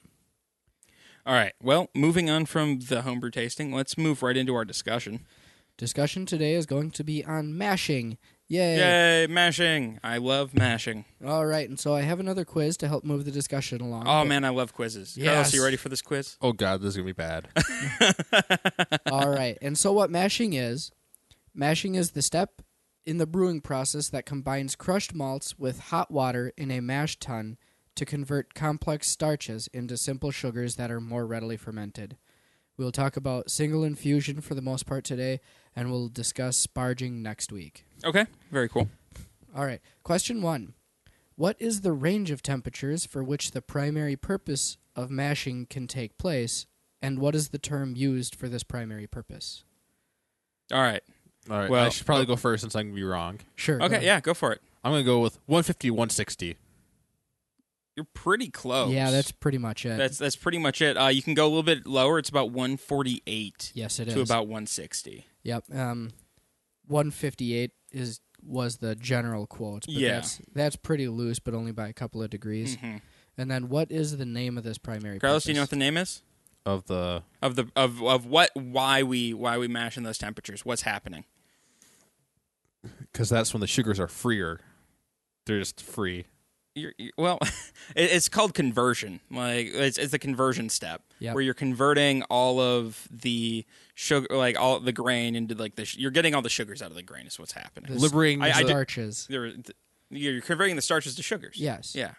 All 1.27 1.35
right. 1.35 1.53
Well, 1.63 1.91
moving 1.95 2.31
on 2.31 2.47
from 2.47 2.81
the 2.81 3.03
homebrew 3.03 3.31
tasting, 3.31 3.71
let's 3.71 3.99
move 3.99 4.23
right 4.23 4.37
into 4.37 4.55
our 4.55 4.65
discussion. 4.65 5.27
Discussion 5.79 6.27
today 6.27 6.55
is 6.55 6.67
going 6.67 6.91
to 6.91 7.05
be 7.05 7.25
on 7.25 7.57
mashing. 7.57 8.19
Yay! 8.49 8.79
Yay, 8.79 9.27
mashing! 9.29 10.01
I 10.03 10.17
love 10.19 10.53
mashing. 10.53 11.05
All 11.25 11.47
right, 11.47 11.69
and 11.69 11.79
so 11.79 11.95
I 11.95 12.01
have 12.01 12.19
another 12.19 12.45
quiz 12.45 12.77
to 12.79 12.89
help 12.89 13.05
move 13.05 13.25
the 13.25 13.31
discussion 13.31 13.81
along. 13.81 14.09
Oh 14.09 14.25
man, 14.25 14.45
I 14.45 14.49
love 14.49 14.73
quizzes. 14.75 15.15
Carlos, 15.17 15.25
Yes. 15.25 15.55
you 15.55 15.63
ready 15.63 15.77
for 15.77 15.89
this 15.89 16.03
quiz? 16.03 16.37
Oh 16.43 16.53
God, 16.53 16.81
this 16.81 16.89
is 16.89 16.97
gonna 16.97 17.07
be 17.07 17.13
bad. 17.13 17.47
All 19.13 19.29
right, 19.31 19.57
and 19.63 19.79
so 19.79 19.93
what 19.93 20.11
mashing 20.11 20.53
is 20.55 20.91
Mashing 21.55 21.95
is 21.95 22.11
the 22.13 22.23
step 22.23 22.61
in 23.07 23.19
the 23.19 23.27
brewing 23.27 23.61
process 23.61 24.09
that 24.11 24.27
combines 24.27 24.75
crushed 24.77 25.15
malts 25.15 25.59
with 25.59 25.79
hot 25.81 26.11
water 26.11 26.53
in 26.57 26.71
a 26.71 26.81
mash 26.81 27.19
tun 27.19 27.57
to 27.97 28.05
convert 28.05 28.55
complex 28.55 29.09
starches 29.09 29.69
into 29.73 29.97
simple 29.97 30.31
sugars 30.31 30.77
that 30.77 30.91
are 30.91 31.01
more 31.01 31.27
readily 31.27 31.57
fermented. 31.57 32.17
We'll 32.79 32.93
talk 32.93 33.17
about 33.17 33.51
single 33.51 33.83
infusion 33.83 34.41
for 34.41 34.55
the 34.55 34.63
most 34.63 34.87
part 34.87 35.03
today, 35.03 35.41
and 35.75 35.91
we'll 35.91 36.09
discuss 36.09 36.65
sparging 36.65 37.15
next 37.15 37.51
week. 37.51 37.85
Okay, 38.05 38.27
very 38.53 38.69
cool. 38.69 38.89
All 39.55 39.67
right. 39.67 39.81
Question 40.05 40.41
one 40.43 40.75
What 41.35 41.57
is 41.59 41.81
the 41.81 41.93
range 41.93 42.31
of 42.31 42.41
temperatures 42.41 43.05
for 43.05 43.25
which 43.25 43.51
the 43.51 43.61
primary 43.61 44.15
purpose 44.15 44.79
of 44.95 45.11
mashing 45.11 45.67
can 45.67 45.89
take 45.89 46.19
place, 46.19 46.67
and 47.03 47.19
what 47.19 47.35
is 47.35 47.49
the 47.49 47.59
term 47.59 47.97
used 47.97 48.37
for 48.37 48.49
this 48.49 48.63
primary 48.63 49.09
purpose? 49.09 49.65
All 50.73 50.81
right. 50.81 51.03
All 51.51 51.59
right. 51.59 51.71
Well- 51.71 51.87
I 51.87 51.89
should 51.89 52.07
probably 52.07 52.27
uh, 52.27 52.29
go 52.29 52.37
first 52.37 52.61
since 52.61 52.77
I 52.77 52.83
can 52.83 52.95
be 52.95 53.03
wrong. 53.03 53.41
Sure. 53.57 53.83
Okay, 53.83 53.97
ahead. 53.97 54.03
yeah, 54.05 54.21
go 54.21 54.35
for 54.35 54.53
it. 54.53 54.63
I'm 54.85 54.93
going 54.93 55.03
to 55.03 55.07
go 55.07 55.19
with 55.19 55.41
150, 55.47 55.91
160. 55.91 56.57
You're 57.99 58.07
pretty 58.15 58.49
close. 58.49 58.93
Yeah, 58.93 59.11
that's 59.11 59.33
pretty 59.33 59.59
much 59.59 59.85
it. 59.85 59.99
that's 59.99 60.19
that's 60.19 60.37
pretty 60.37 60.59
much 60.59 60.81
it. 60.81 60.97
Uh, 60.97 61.09
you 61.09 61.21
can 61.21 61.35
go 61.35 61.47
a 61.47 61.49
little 61.49 61.65
bit 61.65 61.85
lower. 61.85 62.21
It's 62.21 62.29
about 62.29 62.53
148 62.53 63.73
yes, 63.75 63.99
it 63.99 64.07
is. 64.07 64.15
to 64.15 64.21
about 64.21 64.43
160. 64.47 65.27
Yep. 65.43 65.65
Um, 65.75 66.11
158 66.87 67.73
is 67.91 68.21
was 68.41 68.77
the 68.77 68.95
general 68.95 69.49
quote, 69.49 69.87
but 69.87 69.95
Yeah. 69.95 70.13
that's 70.13 70.41
that's 70.55 70.77
pretty 70.77 71.09
loose, 71.09 71.41
but 71.41 71.55
only 71.55 71.73
by 71.73 71.89
a 71.89 71.93
couple 71.93 72.23
of 72.23 72.31
degrees. 72.31 72.77
Mhm. 72.77 73.01
And 73.37 73.51
then, 73.51 73.69
what 73.69 73.91
is 73.91 74.17
the 74.17 74.25
name 74.25 74.57
of 74.57 74.63
this 74.63 74.79
primary? 74.79 75.19
Carlos, 75.19 75.43
do 75.43 75.51
you 75.51 75.57
know 75.57 75.63
what 75.63 75.71
the 75.71 75.75
name 75.77 75.97
is 75.97 76.23
Of 76.65 76.87
the 76.87 77.25
of 77.43 77.57
the 77.57 77.67
of 77.75 78.01
of 78.01 78.27
what 78.27 78.51
why 78.55 79.03
we 79.03 79.35
why 79.35 79.59
we 79.59 79.67
mash 79.67 79.97
in 79.97 80.05
those 80.05 80.19
temperatures? 80.19 80.65
What's 80.65 80.83
happening? 80.83 81.25
because 83.01 83.29
that's 83.29 83.53
when 83.53 83.61
the 83.61 83.67
sugars 83.67 83.99
are 83.99 84.07
freer. 84.07 84.61
They're 85.47 85.59
just 85.59 85.81
free. 85.83 86.27
You're, 86.79 86.93
you 86.99 87.11
well, 87.19 87.39
it, 87.97 88.11
it's 88.11 88.29
called 88.29 88.55
conversion. 88.55 89.21
Like 89.31 89.67
it's 89.73 89.99
it's 89.99 90.13
a 90.15 90.19
conversion 90.19 90.69
step 90.69 91.03
Yep. 91.21 91.35
where 91.35 91.43
you're 91.43 91.55
converting 91.55 92.23
all 92.25 92.61
of 92.61 93.07
the 93.11 93.65
sugar, 93.95 94.29
like 94.37 94.59
all 94.59 94.79
the 94.81 94.93
grain 94.93 95.35
into 95.37 95.55
like 95.55 95.75
the. 95.77 95.85
sh- 95.85 95.97
You're 95.99 96.11
getting 96.13 96.35
all 96.35 96.43
the 96.43 96.49
sugars 96.49 96.81
out 96.83 96.91
of 96.91 96.97
the 96.97 97.03
grain. 97.03 97.27
Is 97.27 97.39
what's 97.39 97.53
happening. 97.53 97.93
The 97.93 97.99
Liberating, 98.01 98.43
I- 98.43 98.51
I 98.51 98.63
starches. 98.65 99.27
You're, 99.29 99.53
you're 100.11 100.41
converting 100.41 100.77
the 100.77 100.83
starches 100.83 101.15
to 101.17 101.23
sugars. 101.23 101.57
Yes. 101.59 101.95
Yeah. 101.95 102.13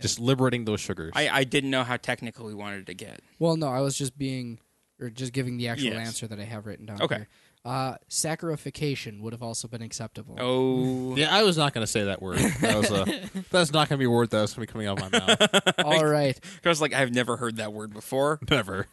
just 0.00 0.18
liberating 0.18 0.64
those 0.64 0.80
sugars. 0.80 1.12
I, 1.14 1.28
I 1.28 1.44
didn't 1.44 1.70
know 1.70 1.84
how 1.84 1.96
technical 1.96 2.46
we 2.46 2.54
wanted 2.54 2.86
to 2.86 2.94
get. 2.94 3.20
Well, 3.38 3.56
no, 3.56 3.68
I 3.68 3.80
was 3.80 3.96
just 3.96 4.16
being 4.18 4.58
or 5.00 5.08
just 5.10 5.32
giving 5.32 5.56
the 5.56 5.68
actual 5.68 5.90
Yes. 5.92 6.06
answer 6.08 6.26
that 6.26 6.38
I 6.40 6.44
have 6.44 6.66
written 6.66 6.86
down. 6.86 7.00
Okay. 7.02 7.16
Here. 7.16 7.28
Uh, 7.64 7.96
saccharification 8.08 9.20
would 9.20 9.32
have 9.32 9.42
also 9.42 9.68
been 9.68 9.82
acceptable. 9.82 10.36
Oh. 10.40 11.14
yeah, 11.16 11.34
I 11.34 11.42
was 11.42 11.58
not 11.58 11.74
going 11.74 11.82
to 11.84 11.90
say 11.90 12.04
that 12.04 12.22
word. 12.22 12.38
That 12.38 12.76
was 12.76 12.90
a, 12.90 13.04
that's 13.50 13.72
not 13.72 13.88
going 13.88 13.98
to 13.98 14.02
be 14.02 14.06
a 14.06 14.10
word 14.10 14.30
that 14.30 14.40
was 14.40 14.54
going 14.54 14.66
to 14.66 14.72
be 14.72 14.72
coming 14.72 14.86
out 14.86 15.00
of 15.02 15.12
my 15.12 15.18
mouth. 15.18 15.74
All 15.84 16.06
right. 16.06 16.38
I 16.64 16.68
was 16.68 16.80
like, 16.80 16.94
I've 16.94 17.12
never 17.12 17.36
heard 17.36 17.56
that 17.56 17.72
word 17.72 17.92
before. 17.92 18.38
Never. 18.50 18.86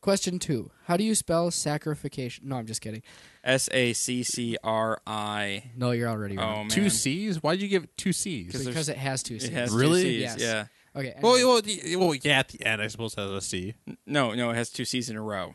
Question 0.00 0.38
two. 0.38 0.70
How 0.86 0.96
do 0.96 1.04
you 1.04 1.14
spell 1.14 1.50
saccharification? 1.50 2.44
No, 2.44 2.56
I'm 2.56 2.66
just 2.66 2.80
kidding. 2.80 3.02
S 3.44 3.68
A 3.72 3.92
C 3.92 4.22
C 4.22 4.56
R 4.64 5.00
I. 5.06 5.70
No, 5.76 5.90
you're 5.90 6.08
already 6.08 6.38
Oh 6.38 6.42
wrong. 6.42 6.56
man. 6.62 6.68
Two 6.70 6.88
C's? 6.90 7.42
Why'd 7.42 7.60
you 7.60 7.68
give 7.68 7.84
it 7.84 7.96
two 7.96 8.12
C's? 8.12 8.52
there's- 8.52 8.66
because 8.66 8.88
it 8.88 8.96
has 8.96 9.22
two 9.22 9.38
C's. 9.38 9.48
It 9.48 9.54
has 9.54 9.72
Really? 9.72 10.02
two 10.02 10.08
C's. 10.08 10.20
Yes. 10.22 10.36
Yeah. 10.40 10.66
Okay. 11.00 11.14
Well, 11.20 11.34
anyway. 11.34 11.50
well, 11.50 11.62
y- 11.64 11.96
well, 12.06 12.14
yeah, 12.14 12.38
at 12.40 12.48
the 12.48 12.64
end, 12.64 12.80
I 12.80 12.86
suppose 12.88 13.12
it 13.14 13.20
has 13.20 13.30
a 13.30 13.40
C. 13.40 13.74
No, 14.06 14.32
no, 14.34 14.50
it 14.50 14.54
has 14.56 14.70
two 14.70 14.84
C's 14.84 15.08
in 15.10 15.16
a 15.16 15.22
row. 15.22 15.54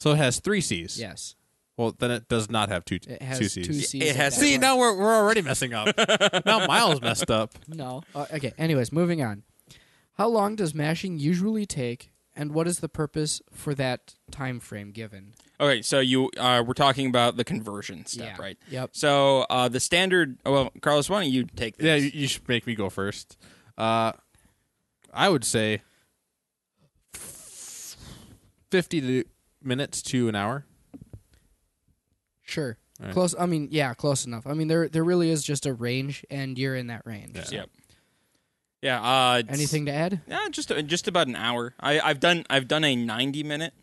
So 0.00 0.10
it 0.12 0.16
has 0.16 0.40
three 0.40 0.60
C's. 0.60 0.98
yes. 1.00 1.35
Well, 1.76 1.94
then 1.98 2.10
it 2.10 2.28
does 2.28 2.50
not 2.50 2.70
have 2.70 2.84
two, 2.86 2.98
It 3.06 3.20
has 3.20 3.38
two 3.38 3.48
two 3.62 3.72
C's. 3.74 3.88
C's. 3.90 4.02
It 4.02 4.16
has- 4.16 4.34
See, 4.36 4.52
point. 4.52 4.62
now 4.62 4.78
we're, 4.78 4.96
we're 4.96 5.14
already 5.14 5.42
messing 5.42 5.74
up. 5.74 5.94
now 6.46 6.66
Miles 6.66 7.00
messed 7.02 7.30
up. 7.30 7.52
No. 7.68 8.02
Uh, 8.14 8.24
okay. 8.32 8.54
Anyways, 8.56 8.92
moving 8.92 9.22
on. 9.22 9.42
How 10.14 10.28
long 10.28 10.56
does 10.56 10.74
mashing 10.74 11.18
usually 11.18 11.66
take, 11.66 12.10
and 12.34 12.52
what 12.54 12.66
is 12.66 12.78
the 12.78 12.88
purpose 12.88 13.42
for 13.52 13.74
that 13.74 14.14
time 14.30 14.58
frame 14.60 14.90
given? 14.90 15.34
Okay, 15.60 15.82
so 15.82 16.00
you 16.00 16.30
uh, 16.38 16.64
we're 16.66 16.72
talking 16.72 17.06
about 17.08 17.36
the 17.36 17.44
conversion 17.44 18.06
step, 18.06 18.36
Yeah. 18.38 18.42
right? 18.42 18.58
Yep. 18.70 18.90
So 18.94 19.42
uh, 19.50 19.68
the 19.68 19.80
standard. 19.80 20.38
oh, 20.46 20.52
Well, 20.52 20.72
Carlos, 20.80 21.10
why 21.10 21.20
don't 21.22 21.30
you 21.32 21.44
take 21.44 21.76
this? 21.76 21.84
Yeah, 21.84 21.96
you, 21.96 22.10
you 22.14 22.26
should 22.28 22.48
make 22.48 22.66
me 22.66 22.74
go 22.74 22.88
first. 22.88 23.36
Uh, 23.76 24.12
I 25.12 25.28
would 25.28 25.44
say 25.44 25.82
fifty 28.70 29.00
to 29.00 29.24
minutes 29.62 30.00
to 30.02 30.28
an 30.28 30.34
hour. 30.34 30.64
Sure. 32.46 32.78
All 33.00 33.06
right. 33.06 33.12
Close. 33.12 33.34
I 33.38 33.44
mean, 33.44 33.68
yeah, 33.70 33.92
close 33.92 34.24
enough. 34.24 34.46
I 34.46 34.54
mean, 34.54 34.68
there 34.68 34.88
there 34.88 35.04
really 35.04 35.30
is 35.30 35.44
just 35.44 35.66
a 35.66 35.74
range, 35.74 36.24
and 36.30 36.58
you're 36.58 36.74
in 36.74 36.86
that 36.86 37.02
range. 37.04 37.32
Yeah. 37.36 37.44
so. 37.44 37.54
Yep. 37.56 37.70
Yeah. 38.82 39.02
Uh, 39.02 39.42
Anything 39.48 39.86
to 39.86 39.92
add? 39.92 40.20
Yeah, 40.26 40.46
just 40.50 40.72
just 40.86 41.08
about 41.08 41.26
an 41.26 41.36
hour. 41.36 41.74
I, 41.78 42.00
I've 42.00 42.20
done 42.20 42.44
I've 42.48 42.68
done 42.68 42.84
a 42.84 42.96
ninety 42.96 43.42
minute 43.42 43.74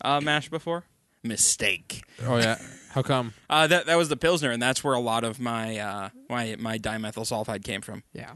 uh, 0.00 0.20
mash 0.20 0.48
before. 0.48 0.84
Mistake. 1.22 2.02
Oh 2.26 2.38
yeah. 2.38 2.58
How 2.90 3.02
come? 3.02 3.34
Uh, 3.50 3.66
that 3.66 3.86
that 3.86 3.96
was 3.96 4.08
the 4.08 4.16
pilsner, 4.16 4.50
and 4.50 4.60
that's 4.62 4.82
where 4.82 4.94
a 4.94 5.00
lot 5.00 5.24
of 5.24 5.38
my 5.38 5.78
uh, 5.78 6.08
my 6.28 6.56
my 6.58 6.78
dimethyl 6.78 7.24
sulfide 7.24 7.62
came 7.64 7.80
from. 7.82 8.02
Yeah. 8.12 8.32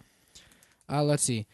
Uh, 0.90 1.02
let's 1.02 1.22
see. 1.22 1.46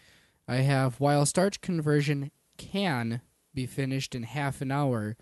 I 0.46 0.56
have 0.56 1.00
while 1.00 1.24
starch 1.26 1.60
conversion 1.60 2.30
can 2.58 3.20
be 3.54 3.66
finished 3.66 4.14
in 4.14 4.24
half 4.24 4.60
an 4.60 4.70
hour, 4.70 5.16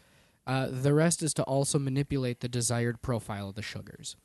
uh, 0.46 0.68
the 0.70 0.92
rest 0.94 1.22
is 1.22 1.32
to 1.34 1.42
also 1.44 1.78
manipulate 1.78 2.40
the 2.40 2.48
desired 2.48 3.00
profile 3.02 3.48
of 3.50 3.54
the 3.54 3.62
sugars. 3.62 4.16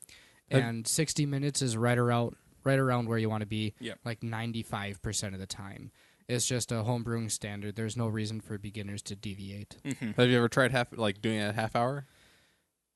Uh, 0.52 0.56
And 0.58 0.86
60 0.86 1.26
minutes 1.26 1.62
is 1.62 1.76
right 1.76 1.98
around 1.98 2.36
right 2.64 2.78
around 2.78 3.08
where 3.08 3.18
you 3.18 3.30
want 3.30 3.40
to 3.42 3.46
be, 3.46 3.74
Yep. 3.80 3.98
like 4.04 4.20
95% 4.20 5.32
of 5.32 5.38
the 5.40 5.46
time. 5.46 5.90
It's 6.28 6.44
just 6.46 6.70
a 6.72 6.82
home 6.82 7.02
brewing 7.02 7.30
standard. 7.30 7.76
There's 7.76 7.96
no 7.96 8.08
reason 8.08 8.40
for 8.40 8.58
beginners 8.58 9.00
to 9.02 9.16
deviate. 9.16 9.76
hmm 9.84 10.10
Have 10.16 10.28
you 10.28 10.36
ever 10.36 10.48
tried 10.48 10.72
half 10.72 10.88
like 10.96 11.22
doing 11.22 11.38
it 11.38 11.48
a 11.48 11.52
half 11.52 11.74
hour? 11.76 12.06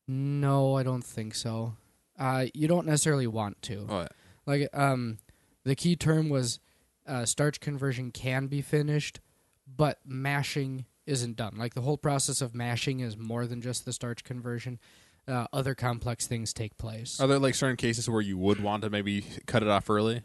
No, 0.08 0.76
I 0.76 0.82
don't 0.82 1.04
think 1.04 1.34
so. 1.34 1.74
Uh, 2.18 2.46
you 2.52 2.68
don't 2.68 2.86
necessarily 2.86 3.26
want 3.26 3.62
to. 3.62 3.86
Oh, 3.88 4.00
yeah. 4.00 4.08
Like 4.46 4.68
um, 4.76 5.18
the 5.64 5.74
key 5.76 5.96
term 5.96 6.28
was 6.28 6.58
uh, 7.06 7.24
starch 7.24 7.60
conversion 7.60 8.10
can 8.10 8.48
be 8.48 8.60
finished, 8.60 9.20
but 9.66 10.00
mashing 10.04 10.84
isn't 11.06 11.36
done. 11.36 11.54
Like 11.56 11.74
the 11.74 11.80
whole 11.80 11.98
process 11.98 12.40
of 12.40 12.54
mashing 12.54 13.00
is 13.00 13.16
more 13.16 13.46
than 13.46 13.60
just 13.60 13.84
the 13.84 13.92
starch 13.92 14.24
conversion. 14.24 14.78
Uh, 15.26 15.46
other 15.52 15.74
complex 15.74 16.26
things 16.26 16.52
take 16.52 16.76
place. 16.78 17.20
Are 17.20 17.28
there 17.28 17.38
like 17.38 17.54
certain 17.54 17.76
cases 17.76 18.08
where 18.08 18.20
you 18.20 18.36
would 18.36 18.60
want 18.60 18.82
to 18.82 18.90
maybe 18.90 19.24
cut 19.46 19.62
it 19.62 19.68
off 19.68 19.88
early? 19.88 20.22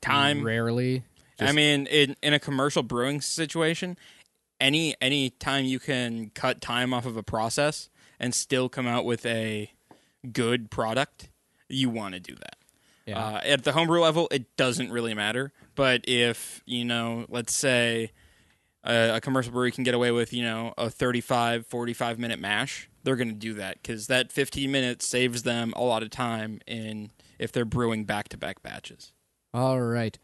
Time. 0.00 0.44
rarely. 0.44 1.02
I 1.40 1.52
mean, 1.52 1.86
in 1.86 2.14
in 2.22 2.32
a 2.32 2.38
commercial 2.38 2.82
brewing 2.82 3.20
situation, 3.20 3.96
any 4.60 4.94
any 5.00 5.30
time 5.30 5.64
you 5.64 5.78
can 5.78 6.30
cut 6.34 6.60
time 6.60 6.94
off 6.94 7.06
of 7.06 7.16
a 7.16 7.22
process 7.22 7.88
and 8.20 8.34
still 8.34 8.68
come 8.68 8.86
out 8.86 9.04
with 9.04 9.26
a 9.26 9.72
good 10.32 10.70
product, 10.70 11.30
you 11.68 11.90
want 11.90 12.14
to 12.14 12.20
do 12.20 12.34
that. 12.34 12.56
Yeah. 13.06 13.18
Uh, 13.18 13.40
at 13.44 13.64
the 13.64 13.72
homebrew 13.72 14.00
level, 14.00 14.28
it 14.30 14.56
doesn't 14.56 14.90
really 14.90 15.14
matter. 15.14 15.52
But 15.74 16.08
if 16.08 16.62
you 16.66 16.84
know, 16.84 17.26
let's 17.28 17.54
say 17.54 18.12
a, 18.84 19.16
a 19.16 19.20
commercial 19.20 19.52
brewery 19.52 19.72
can 19.72 19.84
get 19.84 19.94
away 19.94 20.10
with 20.10 20.32
you 20.32 20.42
know 20.42 20.74
a 20.78 20.90
35, 20.90 21.66
45 21.66 22.18
minute 22.18 22.38
mash, 22.38 22.88
they're 23.02 23.16
going 23.16 23.28
to 23.28 23.34
do 23.34 23.54
that 23.54 23.82
because 23.82 24.06
that 24.08 24.30
15 24.32 24.70
minutes 24.70 25.06
saves 25.06 25.42
them 25.42 25.72
a 25.76 25.82
lot 25.82 26.02
of 26.02 26.10
time 26.10 26.60
in 26.66 27.10
if 27.38 27.52
they're 27.52 27.64
brewing 27.64 28.04
back 28.04 28.28
to 28.28 28.36
back 28.36 28.62
batches. 28.62 29.12
All 29.52 29.80
right. 29.80 30.18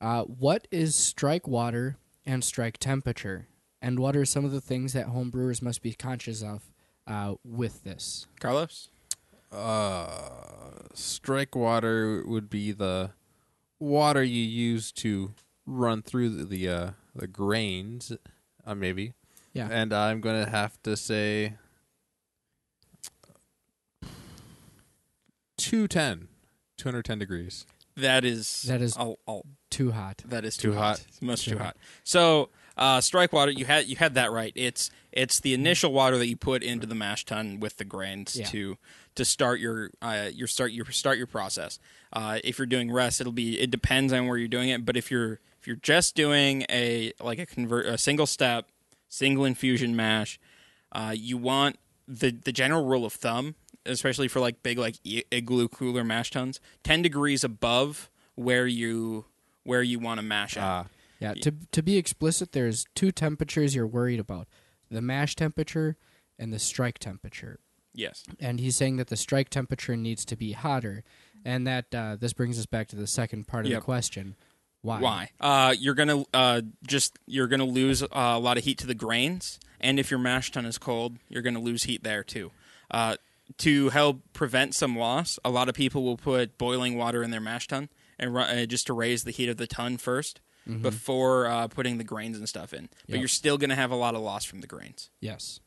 Uh, 0.00 0.22
what 0.22 0.68
is 0.70 0.94
strike 0.94 1.48
water 1.48 1.96
and 2.24 2.44
strike 2.44 2.78
temperature? 2.78 3.48
And 3.80 3.98
what 3.98 4.16
are 4.16 4.24
some 4.24 4.44
of 4.44 4.52
the 4.52 4.60
things 4.60 4.92
that 4.92 5.06
home 5.06 5.30
brewers 5.30 5.62
must 5.62 5.82
be 5.82 5.92
conscious 5.92 6.42
of 6.42 6.70
uh, 7.06 7.34
with 7.44 7.84
this? 7.84 8.26
Carlos. 8.40 8.88
Uh, 9.52 10.30
strike 10.92 11.54
water 11.54 12.24
would 12.26 12.50
be 12.50 12.72
the 12.72 13.10
water 13.78 14.22
you 14.22 14.42
use 14.42 14.90
to 14.90 15.32
run 15.66 16.02
through 16.02 16.30
the 16.30 16.44
the, 16.44 16.68
uh, 16.68 16.90
the 17.14 17.26
grains, 17.26 18.12
uh, 18.66 18.74
maybe. 18.74 19.12
Yeah. 19.52 19.68
And 19.70 19.92
I'm 19.92 20.20
gonna 20.20 20.48
have 20.48 20.80
to 20.82 20.96
say 20.96 21.54
210, 25.58 26.28
210 26.76 27.18
degrees. 27.18 27.66
That 27.96 28.24
is 28.24 28.62
That 28.62 28.82
is- 28.82 28.96
I'll, 28.96 29.18
I'll, 29.26 29.46
Too 29.70 29.92
hot. 29.92 30.22
that 30.26 30.44
is 30.44 30.56
Too 30.56 30.72
too, 30.72 30.78
hot. 30.78 31.04
It's 31.08 31.22
much 31.22 31.44
Too 31.44 31.52
too 31.52 31.58
hot. 31.58 31.66
hot. 31.68 31.76
So 32.04 32.50
uh, 32.76 33.00
strike 33.00 33.32
water, 33.32 33.50
you 33.50 33.64
had 33.64 33.86
you 33.86 33.96
had 33.96 34.14
that 34.14 34.30
right. 34.32 34.52
It's 34.54 34.90
it's 35.12 35.40
the 35.40 35.54
initial 35.54 35.92
water 35.92 36.18
that 36.18 36.26
you 36.26 36.36
put 36.36 36.62
into 36.62 36.86
the 36.86 36.94
mash 36.94 37.24
tun 37.24 37.58
with 37.58 37.78
the 37.78 37.84
grains 37.86 38.36
Yeah. 38.36 38.46
to 38.46 38.76
to 39.14 39.24
start 39.24 39.60
your 39.60 39.90
uh, 40.02 40.28
your 40.32 40.46
start 40.46 40.72
your 40.72 40.84
start 40.90 41.16
your 41.18 41.26
process. 41.26 41.78
Uh, 42.16 42.38
if 42.42 42.56
you're 42.58 42.66
doing 42.66 42.90
rest, 42.90 43.20
it'll 43.20 43.32
be 43.44 43.60
it 43.60 43.70
depends 43.70 44.10
on 44.12 44.26
where 44.26 44.38
you're 44.38 44.48
doing 44.48 44.70
it. 44.70 44.86
But 44.86 44.96
if 44.96 45.10
you're 45.10 45.38
if 45.60 45.66
you're 45.66 45.76
just 45.76 46.14
doing 46.14 46.64
a 46.70 47.12
like 47.20 47.38
a 47.38 47.46
convert 47.46 47.84
a 47.86 47.98
single 47.98 48.26
step 48.26 48.70
single 49.08 49.44
infusion 49.44 49.94
mash, 49.94 50.40
uh, 50.92 51.12
you 51.14 51.36
want 51.36 51.76
the 52.08 52.30
the 52.30 52.52
general 52.52 52.84
rule 52.86 53.04
of 53.04 53.12
thumb 53.12 53.54
especially 53.88 54.28
for 54.28 54.40
like 54.40 54.62
big 54.62 54.78
like 54.78 54.96
igloo 55.30 55.68
cooler 55.68 56.04
mash 56.04 56.30
tuns, 56.30 56.60
ten 56.82 57.02
degrees 57.02 57.44
above 57.44 58.10
where 58.34 58.66
you 58.66 59.26
where 59.64 59.82
you 59.82 59.98
want 59.98 60.18
to 60.18 60.22
mash 60.22 60.56
at. 60.56 60.62
Ah, 60.62 60.86
Yeah, 61.20 61.34
to 61.34 61.52
to 61.72 61.82
be 61.82 61.96
explicit, 61.96 62.52
there's 62.52 62.86
two 62.94 63.12
temperatures 63.12 63.74
you're 63.74 63.86
worried 63.86 64.20
about: 64.20 64.48
the 64.90 65.02
mash 65.02 65.34
temperature 65.36 65.96
and 66.38 66.52
the 66.52 66.58
strike 66.58 66.98
temperature. 66.98 67.60
yes. 67.94 68.24
And 68.40 68.60
he's 68.60 68.76
saying 68.76 68.96
that 68.96 69.08
the 69.08 69.16
strike 69.16 69.48
temperature 69.48 69.96
needs 69.96 70.24
to 70.26 70.36
be 70.36 70.52
hotter, 70.52 71.02
and 71.46 71.66
that 71.66 71.94
uh, 71.94 72.16
this 72.16 72.32
brings 72.34 72.58
us 72.58 72.66
back 72.66 72.88
to 72.88 72.96
the 72.96 73.06
second 73.06 73.46
part 73.46 73.64
of 73.64 73.70
Yep. 73.70 73.80
the 73.80 73.84
question: 73.84 74.34
why? 74.82 75.00
Why? 75.00 75.30
Uh, 75.40 75.74
you're 75.78 75.94
gonna 75.94 76.24
uh, 76.34 76.60
just 76.86 77.18
you're 77.26 77.46
gonna 77.46 77.64
lose 77.64 78.02
uh, 78.02 78.06
a 78.12 78.38
lot 78.38 78.58
of 78.58 78.64
heat 78.64 78.76
to 78.78 78.86
the 78.86 78.94
grains, 78.94 79.58
and 79.80 79.98
if 79.98 80.10
your 80.10 80.20
mash 80.20 80.50
tun 80.50 80.66
is 80.66 80.76
cold, 80.76 81.16
you're 81.28 81.42
gonna 81.42 81.60
lose 81.60 81.84
heat 81.84 82.02
there 82.02 82.22
too. 82.24 82.50
Uh, 82.90 83.16
to 83.58 83.90
help 83.90 84.20
prevent 84.32 84.74
some 84.74 84.98
loss, 84.98 85.38
a 85.44 85.50
lot 85.50 85.68
of 85.68 85.74
people 85.74 86.02
will 86.02 86.16
put 86.16 86.58
boiling 86.58 86.96
water 86.98 87.22
in 87.22 87.30
their 87.30 87.40
mash 87.40 87.68
tun 87.68 87.88
and 88.18 88.34
ru- 88.34 88.40
uh, 88.42 88.66
just 88.66 88.86
to 88.88 88.92
raise 88.92 89.22
the 89.22 89.30
heat 89.30 89.48
of 89.48 89.56
the 89.56 89.66
tun 89.68 89.96
1st 89.98 90.38
before 90.82 91.46
uh, 91.46 91.68
putting 91.68 91.96
the 91.98 92.02
grains 92.02 92.36
and 92.36 92.48
stuff 92.48 92.74
in. 92.74 92.88
But 93.06 93.14
Yep. 93.14 93.18
you're 93.20 93.28
still 93.28 93.56
gonna 93.56 93.76
have 93.76 93.92
a 93.92 93.96
lot 93.96 94.16
of 94.16 94.20
loss 94.22 94.44
from 94.44 94.62
the 94.62 94.66
grains. 94.66 95.10
Yes. 95.20 95.60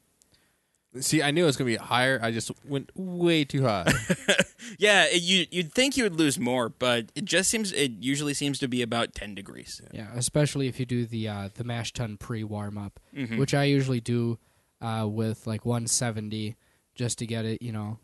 see, 0.99 1.21
I 1.23 1.31
knew 1.31 1.43
it 1.43 1.45
was 1.45 1.55
gonna 1.55 1.67
be 1.69 1.77
higher. 1.77 2.19
I 2.21 2.31
just 2.31 2.51
went 2.65 2.89
way 2.95 3.45
too 3.45 3.63
high. 3.63 3.85
Yeah, 4.77 5.05
it, 5.05 5.21
you 5.21 5.45
you'd 5.51 5.73
think 5.73 5.97
you 5.97 6.03
would 6.03 6.15
lose 6.15 6.37
more, 6.39 6.69
but 6.69 7.11
it 7.15 7.25
just 7.25 7.49
seems 7.49 7.71
it 7.71 7.91
usually 7.99 8.33
seems 8.33 8.59
to 8.59 8.67
be 8.67 8.81
about 8.81 9.15
ten 9.15 9.33
degrees. 9.35 9.81
Yeah, 9.93 10.09
especially 10.15 10.67
if 10.67 10.79
you 10.79 10.85
do 10.85 11.05
the 11.05 11.27
uh, 11.27 11.49
the 11.55 11.63
mash 11.63 11.93
tun 11.93 12.17
pre 12.17 12.43
warm 12.43 12.77
up, 12.77 12.99
Mhm. 13.15 13.37
which 13.37 13.53
I 13.53 13.63
usually 13.65 13.99
do 14.01 14.37
uh, 14.81 15.07
with 15.09 15.45
like 15.47 15.65
170, 15.65 16.55
just 16.95 17.17
to 17.19 17.25
get 17.25 17.43
it, 17.45 17.61
you 17.61 17.71
know, 17.71 17.99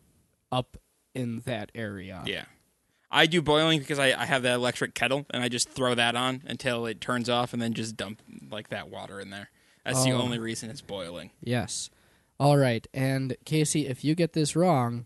up 0.52 0.78
in 1.14 1.40
that 1.46 1.72
area. 1.76 2.22
Yeah. 2.26 2.46
I 3.12 3.28
do 3.28 3.42
boiling 3.42 3.80
because 3.80 3.98
I, 4.00 4.08
I 4.20 4.26
have 4.26 4.42
that 4.44 4.56
electric 4.56 4.94
kettle 4.94 5.26
and 5.30 5.42
I 5.42 5.48
just 5.48 5.70
throw 5.70 5.96
that 5.96 6.18
on 6.18 6.42
until 6.48 6.86
it 6.86 7.00
turns 7.00 7.30
off 7.30 7.54
and 7.54 7.62
then 7.62 7.74
just 7.74 7.96
dump 7.96 8.22
like 8.52 8.70
that 8.70 8.90
water 8.90 9.22
in 9.22 9.30
there. 9.30 9.52
That's 9.86 10.04
the 10.04 10.12
Oh. 10.12 10.22
only 10.22 10.38
reason 10.38 10.70
it's 10.70 10.82
boiling. 10.82 11.30
Yes. 11.42 11.90
All 12.38 12.58
right, 12.58 12.86
and 12.94 13.38
Casey, 13.46 13.88
if 13.88 14.04
you 14.04 14.14
get 14.16 14.34
this 14.34 14.54
wrong, 14.54 15.06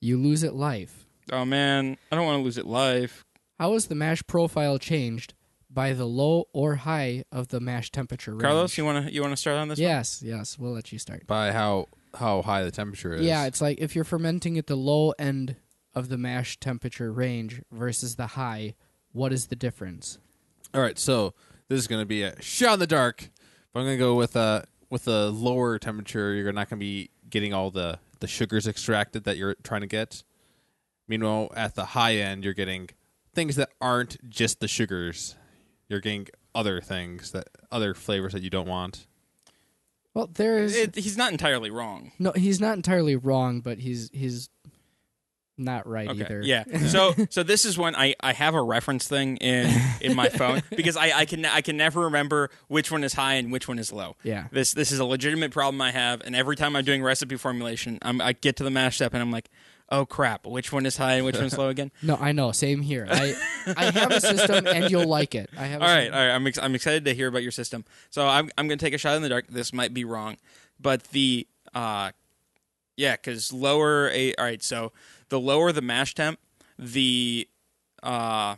you 0.00 0.18
lose 0.18 0.42
it 0.42 0.54
life. 0.54 1.06
Oh 1.32 1.44
man, 1.44 1.96
I 2.10 2.16
don't 2.16 2.24
want 2.24 2.40
to 2.40 2.44
lose 2.44 2.58
it 2.58 2.66
live. 2.66 3.24
How 3.58 3.74
is 3.74 3.86
the 3.86 3.94
mash 3.94 4.22
profile 4.26 4.78
changed 4.78 5.34
by 5.70 5.92
the 5.92 6.06
low 6.06 6.44
or 6.52 6.76
high 6.76 7.24
of 7.32 7.48
the 7.48 7.60
mash 7.60 7.90
temperature 7.90 8.32
range? 8.32 8.42
Carlos, 8.42 8.78
you 8.78 8.84
want 8.84 9.06
to 9.06 9.12
you 9.12 9.20
want 9.20 9.32
to 9.32 9.36
start 9.36 9.58
on 9.58 9.68
this? 9.68 9.78
one? 9.78 9.82
Yes, 9.82 10.22
yes, 10.24 10.58
we'll 10.58 10.72
let 10.72 10.92
you 10.92 10.98
start. 10.98 11.26
By 11.26 11.52
how 11.52 11.88
how 12.14 12.42
high 12.42 12.64
the 12.64 12.70
temperature 12.70 13.14
is. 13.14 13.22
Yeah, 13.22 13.46
it's 13.46 13.60
like 13.60 13.78
if 13.78 13.94
you're 13.94 14.04
fermenting 14.04 14.58
at 14.58 14.66
the 14.66 14.76
low 14.76 15.12
end 15.18 15.56
of 15.94 16.08
the 16.08 16.18
mash 16.18 16.58
temperature 16.58 17.12
range 17.12 17.62
versus 17.72 18.16
the 18.16 18.28
high, 18.28 18.74
what 19.12 19.32
is 19.32 19.48
the 19.48 19.56
difference? 19.56 20.18
All 20.74 20.80
right, 20.80 20.98
so 20.98 21.34
this 21.68 21.78
is 21.78 21.86
going 21.88 22.02
to 22.02 22.06
be 22.06 22.22
a 22.22 22.40
shot 22.40 22.74
in 22.74 22.80
the 22.80 22.86
dark. 22.86 23.30
But 23.72 23.80
I'm 23.80 23.86
going 23.86 23.98
to 23.98 24.04
go 24.04 24.14
with 24.14 24.36
a 24.36 24.64
with 24.90 25.06
a 25.08 25.26
lower 25.28 25.78
temperature. 25.78 26.34
You're 26.34 26.52
not 26.52 26.70
going 26.70 26.78
to 26.78 26.84
be 26.84 27.10
getting 27.28 27.52
all 27.52 27.70
the 27.70 27.98
the 28.20 28.26
sugars 28.28 28.66
extracted 28.66 29.24
that 29.24 29.36
you're 29.36 29.54
trying 29.62 29.80
to 29.82 29.86
get. 29.86 30.22
Meanwhile, 31.06 31.50
at 31.56 31.74
the 31.74 31.86
high 31.86 32.16
end, 32.16 32.44
you're 32.44 32.54
getting 32.54 32.90
things 33.34 33.56
that 33.56 33.70
aren't 33.80 34.28
just 34.28 34.60
the 34.60 34.68
sugars. 34.68 35.36
You're 35.88 36.00
getting 36.00 36.28
other 36.54 36.80
things 36.80 37.32
that 37.32 37.48
other 37.70 37.94
flavors 37.94 38.32
that 38.32 38.42
you 38.42 38.50
don't 38.50 38.68
want. 38.68 39.06
Well, 40.14 40.28
there 40.32 40.58
is 40.58 40.74
It, 40.76 40.96
he's 40.96 41.16
not 41.16 41.30
entirely 41.32 41.70
wrong. 41.70 42.12
no. 42.18 42.32
He's 42.32 42.60
not 42.60 42.76
entirely 42.76 43.14
wrong, 43.16 43.60
but 43.60 43.78
he's 43.78 44.10
he's 44.12 44.48
not 45.58 45.86
right 45.86 46.08
Okay. 46.08 46.20
either. 46.20 46.40
Yeah. 46.42 46.64
So 46.88 47.14
so 47.28 47.42
this 47.42 47.64
is 47.64 47.76
when 47.76 47.94
I, 47.96 48.14
I 48.20 48.32
have 48.32 48.54
a 48.54 48.62
reference 48.62 49.06
thing 49.08 49.36
in 49.38 49.70
in 50.00 50.14
my 50.16 50.28
phone 50.28 50.62
because 50.70 50.96
I, 50.96 51.10
I 51.18 51.24
can 51.24 51.44
I 51.44 51.60
can 51.60 51.76
never 51.76 52.02
remember 52.02 52.50
which 52.68 52.90
one 52.90 53.04
is 53.04 53.12
high 53.14 53.34
and 53.34 53.50
which 53.52 53.66
one 53.68 53.78
is 53.78 53.92
low. 53.92 54.16
Yeah. 54.22 54.46
This 54.52 54.72
this 54.72 54.92
is 54.92 54.98
a 55.00 55.04
legitimate 55.04 55.50
problem 55.50 55.80
I 55.80 55.90
have, 55.90 56.22
and 56.24 56.34
every 56.36 56.56
time 56.56 56.76
I'm 56.76 56.84
doing 56.84 57.02
recipe 57.02 57.36
formulation, 57.36 57.98
I'm, 58.02 58.20
I 58.20 58.32
get 58.32 58.56
to 58.56 58.64
the 58.64 58.70
mash 58.70 58.94
step 58.96 59.12
and 59.12 59.20
I'm 59.20 59.30
like, 59.32 59.50
oh 59.90 60.06
crap, 60.06 60.46
which 60.46 60.72
one 60.72 60.86
is 60.86 60.96
high 60.96 61.14
and 61.14 61.24
which 61.24 61.36
one's 61.38 61.56
low 61.58 61.68
again? 61.68 61.90
No, 62.02 62.16
I 62.16 62.32
know. 62.32 62.52
Same 62.52 62.80
here. 62.82 63.06
I 63.10 63.34
I 63.76 63.90
have 63.90 64.10
a 64.12 64.20
system, 64.20 64.66
and 64.66 64.90
you'll 64.90 65.08
like 65.08 65.34
it. 65.34 65.50
I 65.58 65.64
have. 65.66 65.80
A 65.82 65.84
All 65.84 65.90
right, 65.94 66.10
all 66.12 66.18
right. 66.26 66.30
I'm 66.34 66.46
ex- 66.46 66.58
I'm 66.58 66.74
excited 66.74 67.04
to 67.06 67.14
hear 67.14 67.26
about 67.28 67.42
your 67.42 67.52
system. 67.52 67.84
So 68.10 68.26
I'm 68.26 68.50
I'm 68.56 68.68
gonna 68.68 68.76
take 68.78 68.94
a 68.94 68.98
shot 68.98 69.16
in 69.16 69.22
the 69.22 69.28
dark. 69.28 69.48
This 69.48 69.72
might 69.72 69.92
be 69.92 70.04
wrong, 70.04 70.36
but 70.80 71.04
the 71.04 71.46
uh, 71.74 72.12
yeah, 72.96 73.16
because 73.16 73.52
lower 73.52 74.08
a 74.10 74.34
all 74.34 74.44
right. 74.44 74.62
So 74.62 74.92
the 75.28 75.40
lower 75.40 75.72
the 75.72 75.82
mash 75.82 76.14
temp, 76.14 76.38
the 76.78 77.48
uh, 78.02 78.56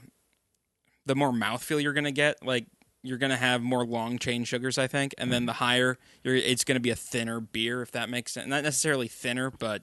the 1.07 1.15
more 1.15 1.33
mouthfeel 1.33 1.83
you're 1.83 1.93
gonna 1.93 2.13
get. 2.13 2.45
Like 2.45 2.67
you're 3.03 3.19
gonna 3.19 3.37
have 3.37 3.63
more 3.63 3.85
long 3.85 4.19
chain 4.19 4.45
sugars, 4.45 4.77
I 4.79 4.87
think, 4.87 5.15
and 5.19 5.33
then 5.33 5.47
the 5.47 5.55
higher 5.55 5.99
you're, 6.23 6.37
it's 6.37 6.65
gonna 6.65 6.81
be 6.81 6.91
a 6.91 6.97
thinner 6.97 7.41
beer, 7.41 7.83
if 7.83 7.91
that 7.93 8.11
makes 8.11 8.33
sense. 8.33 8.47
Not 8.47 8.63
necessarily 8.63 9.09
thinner, 9.09 9.51
but 9.51 9.83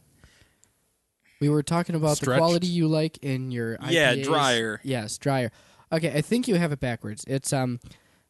We 1.39 1.49
were 1.49 1.63
talking 1.63 1.95
about 1.95 2.19
the 2.19 2.35
quality 2.37 2.67
you 2.67 2.87
like 2.87 3.17
in 3.19 3.51
your 3.51 3.77
Yeah, 3.89 4.15
drier. 4.15 4.79
Yes, 4.83 5.17
drier. 5.17 5.51
Okay, 5.91 6.11
I 6.13 6.21
think 6.21 6.47
you 6.47 6.55
have 6.55 6.71
it 6.71 6.79
backwards. 6.79 7.23
It's 7.27 7.53
um, 7.53 7.79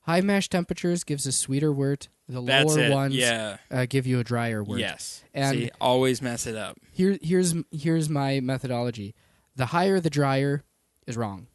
high 0.07 0.21
mash 0.21 0.49
temperatures 0.49 1.03
gives 1.03 1.27
a 1.27 1.31
sweeter 1.31 1.71
wort. 1.71 2.07
The 2.27 2.41
that's 2.41 2.75
lower 2.75 2.85
it. 2.85 2.91
ones 2.91 3.15
yeah. 3.15 3.57
uh, 3.69 3.85
give 3.87 4.07
you 4.07 4.19
a 4.19 4.23
drier 4.23 4.63
wort. 4.63 4.79
Yes. 4.79 5.23
And- 5.33 5.57
See, 5.57 5.69
always 5.79 6.21
mess 6.21 6.47
it 6.47 6.55
up. 6.55 6.77
Here, 6.91 7.17
here's 7.21 7.53
here's 7.71 8.09
my 8.09 8.39
methodology. 8.39 9.13
The 9.55 9.67
higher 9.67 9.99
the 9.99 10.09
drier 10.09 10.63
is 11.05 11.15
wrong. 11.15 11.47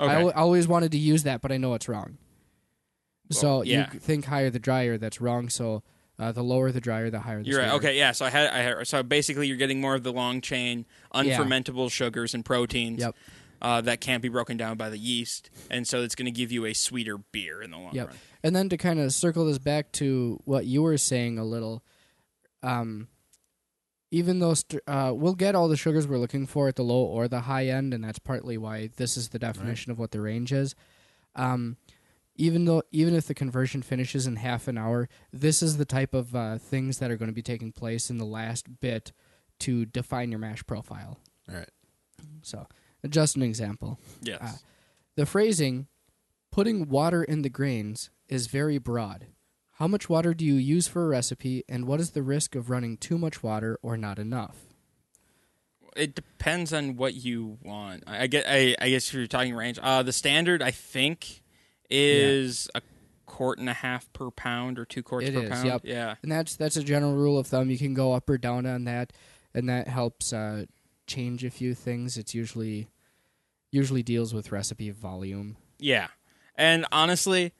Okay. 0.00 0.12
I 0.12 0.30
always 0.30 0.66
wanted 0.66 0.90
to 0.92 0.98
use 0.98 1.22
that, 1.24 1.40
but 1.40 1.52
I 1.52 1.56
know 1.58 1.74
it's 1.74 1.88
wrong. 1.88 2.18
so 3.30 3.56
Well, 3.58 3.64
yeah. 3.66 3.90
you 3.92 4.00
think 4.00 4.24
higher 4.24 4.50
the 4.50 4.58
drier, 4.58 4.98
that's 4.98 5.20
wrong. 5.20 5.48
So 5.48 5.82
uh, 6.18 6.32
the 6.32 6.42
lower 6.42 6.72
the 6.72 6.80
drier, 6.80 7.10
the 7.10 7.20
higher 7.20 7.42
the 7.42 7.48
You're 7.48 7.58
right. 7.60 7.70
sweeter. 7.70 7.86
Okay, 7.88 7.98
yeah. 7.98 8.12
So 8.12 8.24
I 8.26 8.30
had, 8.30 8.50
I 8.50 8.58
had, 8.58 8.86
so 8.86 9.02
basically 9.02 9.46
you're 9.46 9.56
getting 9.56 9.80
more 9.80 9.94
of 9.94 10.02
the 10.02 10.12
long 10.12 10.40
chain, 10.40 10.86
Yeah. 11.14 11.22
unfermentable 11.38 11.90
sugars 11.90 12.34
and 12.34 12.44
proteins 12.44 13.00
Yep. 13.00 13.14
Uh, 13.62 13.80
that 13.82 14.00
can't 14.00 14.22
be 14.22 14.28
broken 14.28 14.56
down 14.56 14.76
by 14.76 14.90
the 14.90 14.98
yeast, 14.98 15.50
and 15.70 15.86
so 15.88 16.02
it's 16.02 16.14
going 16.14 16.26
to 16.26 16.30
give 16.32 16.52
you 16.52 16.64
a 16.66 16.72
sweeter 16.74 17.18
beer 17.18 17.62
in 17.62 17.70
the 17.70 17.78
long 17.78 17.94
Yep. 17.94 18.08
run. 18.08 18.16
And 18.42 18.54
then 18.56 18.68
to 18.68 18.76
kind 18.76 19.00
of 19.00 19.12
circle 19.12 19.46
this 19.46 19.58
back 19.58 19.90
to 19.92 20.40
what 20.44 20.66
you 20.66 20.82
were 20.82 20.98
saying 20.98 21.38
a 21.38 21.44
little, 21.44 21.82
um, 22.62 23.08
even 24.10 24.38
though 24.38 24.54
st- 24.54 24.82
uh, 24.86 25.12
we'll 25.14 25.34
get 25.34 25.54
all 25.54 25.66
the 25.68 25.76
sugars 25.76 26.06
we're 26.06 26.18
looking 26.18 26.46
for 26.46 26.68
at 26.68 26.76
the 26.76 26.84
low 26.84 27.02
or 27.04 27.26
the 27.26 27.40
high 27.40 27.66
end, 27.66 27.92
and 27.94 28.04
that's 28.04 28.18
partly 28.18 28.56
why 28.58 28.90
this 28.96 29.16
is 29.16 29.30
the 29.30 29.38
definition 29.38 29.90
of 29.90 29.98
what 29.98 30.10
the 30.12 30.20
range 30.20 30.52
is. 30.52 30.74
Um, 31.34 31.76
even 32.36 32.64
though 32.64 32.82
even 32.90 33.14
if 33.14 33.26
the 33.26 33.34
conversion 33.34 33.80
finishes 33.82 34.26
in 34.26 34.36
half 34.36 34.68
an 34.68 34.76
hour, 34.76 35.08
this 35.32 35.62
is 35.62 35.76
the 35.78 35.84
type 35.84 36.14
of 36.14 36.34
uh, 36.34 36.58
things 36.58 36.98
that 36.98 37.10
are 37.10 37.16
going 37.16 37.28
to 37.28 37.34
be 37.34 37.42
taking 37.42 37.72
place 37.72 38.10
in 38.10 38.18
the 38.18 38.24
last 38.24 38.80
bit 38.80 39.12
to 39.60 39.84
define 39.86 40.30
your 40.30 40.40
mash 40.40 40.64
profile. 40.66 41.18
All 41.48 41.56
right. 41.56 41.70
So, 42.42 42.66
just 43.08 43.36
an 43.36 43.42
example. 43.42 43.98
Yes. 44.22 44.38
Ah. 44.42 44.58
The 45.16 45.26
phrasing, 45.26 45.86
putting 46.50 46.88
water 46.88 47.22
in 47.22 47.42
the 47.42 47.48
grains, 47.48 48.10
is 48.28 48.46
very 48.46 48.78
broad. 48.78 49.26
How 49.78 49.88
much 49.88 50.08
water 50.08 50.34
do 50.34 50.44
you 50.44 50.54
use 50.54 50.86
for 50.88 51.04
a 51.04 51.08
recipe, 51.08 51.64
and 51.68 51.86
what 51.86 52.00
is 52.00 52.10
the 52.10 52.22
risk 52.22 52.54
of 52.54 52.70
running 52.70 52.96
too 52.96 53.18
much 53.18 53.42
water 53.42 53.78
or 53.82 53.96
not 53.96 54.18
enough? 54.18 54.56
it 55.96 56.12
depends 56.16 56.72
on 56.72 56.96
what 56.96 57.14
you 57.14 57.56
want. 57.62 58.02
I, 58.06 58.22
I 58.22 58.26
get. 58.26 58.46
I, 58.48 58.74
I 58.80 58.90
guess 58.90 59.06
if 59.08 59.14
you're 59.14 59.28
talking 59.28 59.54
range, 59.54 59.78
uh, 59.80 60.02
the 60.02 60.12
standard 60.12 60.60
I 60.60 60.72
think 60.72 61.42
is 61.88 62.68
a 62.74 62.82
quart 63.26 63.58
and 63.60 63.68
a 63.68 63.74
half 63.74 64.12
per 64.12 64.30
pound 64.32 64.78
or 64.80 64.84
two 64.84 65.04
quarts 65.04 65.28
It 65.28 65.34
per 65.34 65.42
is, 65.42 65.50
pound. 65.50 65.66
yep. 65.66 65.80
Yeah. 65.84 66.14
And 66.22 66.32
that's 66.32 66.56
that's 66.56 66.76
a 66.76 66.82
general 66.82 67.14
rule 67.14 67.38
of 67.38 67.46
thumb. 67.46 67.70
You 67.70 67.78
can 67.78 67.94
go 67.94 68.12
up 68.12 68.28
or 68.28 68.38
down 68.38 68.66
on 68.66 68.84
that, 68.86 69.12
and 69.54 69.68
that 69.68 69.86
helps 69.86 70.32
uh, 70.32 70.64
change 71.06 71.44
a 71.44 71.50
few 71.50 71.74
things. 71.74 72.16
It's 72.16 72.34
usually 72.34 72.88
usually 73.74 74.02
deals 74.04 74.32
with 74.32 74.52
recipe 74.52 74.90
volume. 74.90 75.56
Yeah. 75.80 76.06
And 76.54 76.86
honestly, 76.92 77.52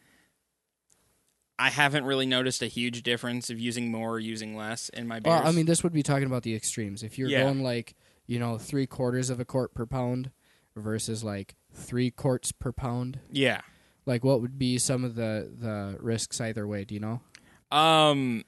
I 1.59 1.71
haven't 1.71 2.05
really 2.05 2.27
noticed 2.27 2.63
a 2.63 2.67
huge 2.67 3.03
difference 3.03 3.51
of 3.51 3.59
using 3.59 3.91
more 3.91 4.13
or 4.13 4.19
using 4.21 4.57
less 4.57 4.89
in 4.91 5.09
my 5.09 5.19
beers. 5.19 5.41
Well, 5.41 5.47
I 5.47 5.51
mean, 5.53 5.67
this 5.67 5.83
would 5.83 5.93
be 5.93 6.03
talking 6.05 6.27
about 6.27 6.45
the 6.45 6.55
extremes. 6.55 7.03
If 7.03 7.19
you're 7.19 7.29
Yeah. 7.29 7.43
going 7.43 7.63
like 7.63 7.95
you 8.27 8.39
know 8.39 8.57
three 8.59 8.87
quarters 8.87 9.29
of 9.29 9.41
a 9.41 9.45
quart 9.45 9.75
per 9.75 9.87
pound 9.87 10.31
versus 10.77 11.23
like 11.25 11.57
three 11.73 12.11
quarts 12.11 12.53
per 12.53 12.73
pound, 12.73 13.19
yeah. 13.31 13.61
like 14.07 14.25
what 14.25 14.41
would 14.41 14.57
be 14.59 14.79
some 14.79 15.05
of 15.05 15.17
the 15.17 15.51
the 15.61 15.97
risks 16.01 16.41
either 16.41 16.67
way? 16.67 16.85
Do 16.85 16.95
you 16.95 17.01
know? 17.01 17.21
Um, 17.77 18.45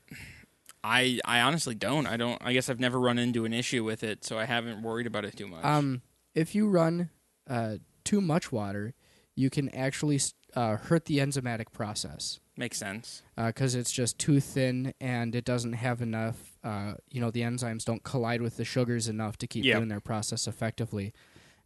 I 0.85 1.19
I 1.25 1.41
honestly 1.41 1.75
don't. 1.75 2.07
I 2.07 2.17
don't. 2.17 2.41
I 2.45 2.53
guess 2.53 2.71
I've 2.71 2.81
never 2.81 3.01
run 3.01 3.19
into 3.19 3.45
an 3.45 3.53
issue 3.53 3.83
with 3.83 4.05
it, 4.05 4.25
so 4.25 4.39
I 4.39 4.45
haven't 4.45 4.83
worried 4.83 5.07
about 5.09 5.25
it 5.25 5.37
too 5.37 5.49
much. 5.49 5.65
Um, 5.65 6.03
if 6.35 6.55
you 6.55 6.69
run 6.69 7.11
uh, 7.49 7.77
too 8.05 8.21
much 8.21 8.51
water, 8.53 8.95
you 9.35 9.51
can 9.51 9.69
actually 9.75 10.21
uh, 10.55 10.77
hurt 10.77 11.05
the 11.07 11.19
enzymatic 11.19 11.73
process 11.73 12.41
Makes 12.57 12.79
sense. 12.79 13.23
because 13.37 13.75
it's 13.75 13.93
just 13.93 14.19
too 14.19 14.41
thin 14.41 14.95
and 15.01 15.35
it 15.35 15.45
doesn't 15.45 15.75
have 15.75 16.01
enough. 16.01 16.57
Uh, 16.65 16.95
you 17.11 17.21
know, 17.21 17.31
the 17.31 17.43
enzymes 17.43 17.85
don't 17.85 18.03
collide 18.03 18.41
with 18.41 18.57
the 18.57 18.65
sugars 18.65 19.09
enough 19.09 19.37
to 19.39 19.47
keep 19.47 19.65
Yeah. 19.65 19.77
doing 19.77 19.89
their 19.89 20.01
process 20.01 20.47
effectively. 20.47 21.13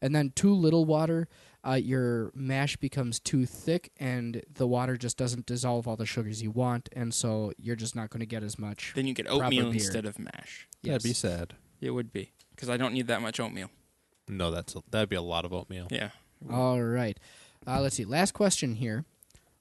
And 0.02 0.14
then 0.14 0.32
too 0.34 0.52
little 0.54 0.86
water, 0.86 1.28
uh, 1.64 1.74
your 1.74 2.32
mash 2.34 2.76
becomes 2.78 3.20
too 3.20 3.44
thick, 3.44 3.92
and 3.98 4.42
the 4.50 4.66
water 4.66 4.96
just 4.96 5.18
doesn't 5.18 5.44
dissolve 5.44 5.86
all 5.86 5.94
the 5.96 6.06
sugars 6.06 6.42
you 6.42 6.50
want, 6.50 6.88
and 6.94 7.12
so 7.12 7.52
you're 7.58 7.76
just 7.76 7.94
not 7.94 8.08
going 8.08 8.20
to 8.20 8.26
get 8.26 8.42
as 8.42 8.58
much. 8.58 8.92
Then 8.96 9.06
you 9.06 9.12
get 9.12 9.26
oatmeal 9.28 9.70
instead 9.70 10.06
of 10.06 10.18
mash. 10.18 10.66
That'd 10.82 11.02
be 11.02 11.12
sad. 11.12 11.52
It 11.82 11.90
would 11.90 12.12
be 12.14 12.32
because 12.56 12.70
I 12.70 12.78
don't 12.78 12.94
need 12.94 13.08
that 13.08 13.20
much 13.20 13.38
oatmeal. 13.38 13.70
No, 14.30 14.50
that's 14.50 14.74
a, 14.76 14.82
that'd 14.90 15.08
be 15.08 15.16
a 15.16 15.22
lot 15.22 15.44
of 15.44 15.52
oatmeal. 15.52 15.88
Yeah. 15.90 16.10
All 16.50 16.80
right. 16.82 17.18
Uh, 17.66 17.80
let's 17.80 17.96
see. 17.96 18.04
Last 18.04 18.32
question 18.32 18.74
here. 18.76 19.04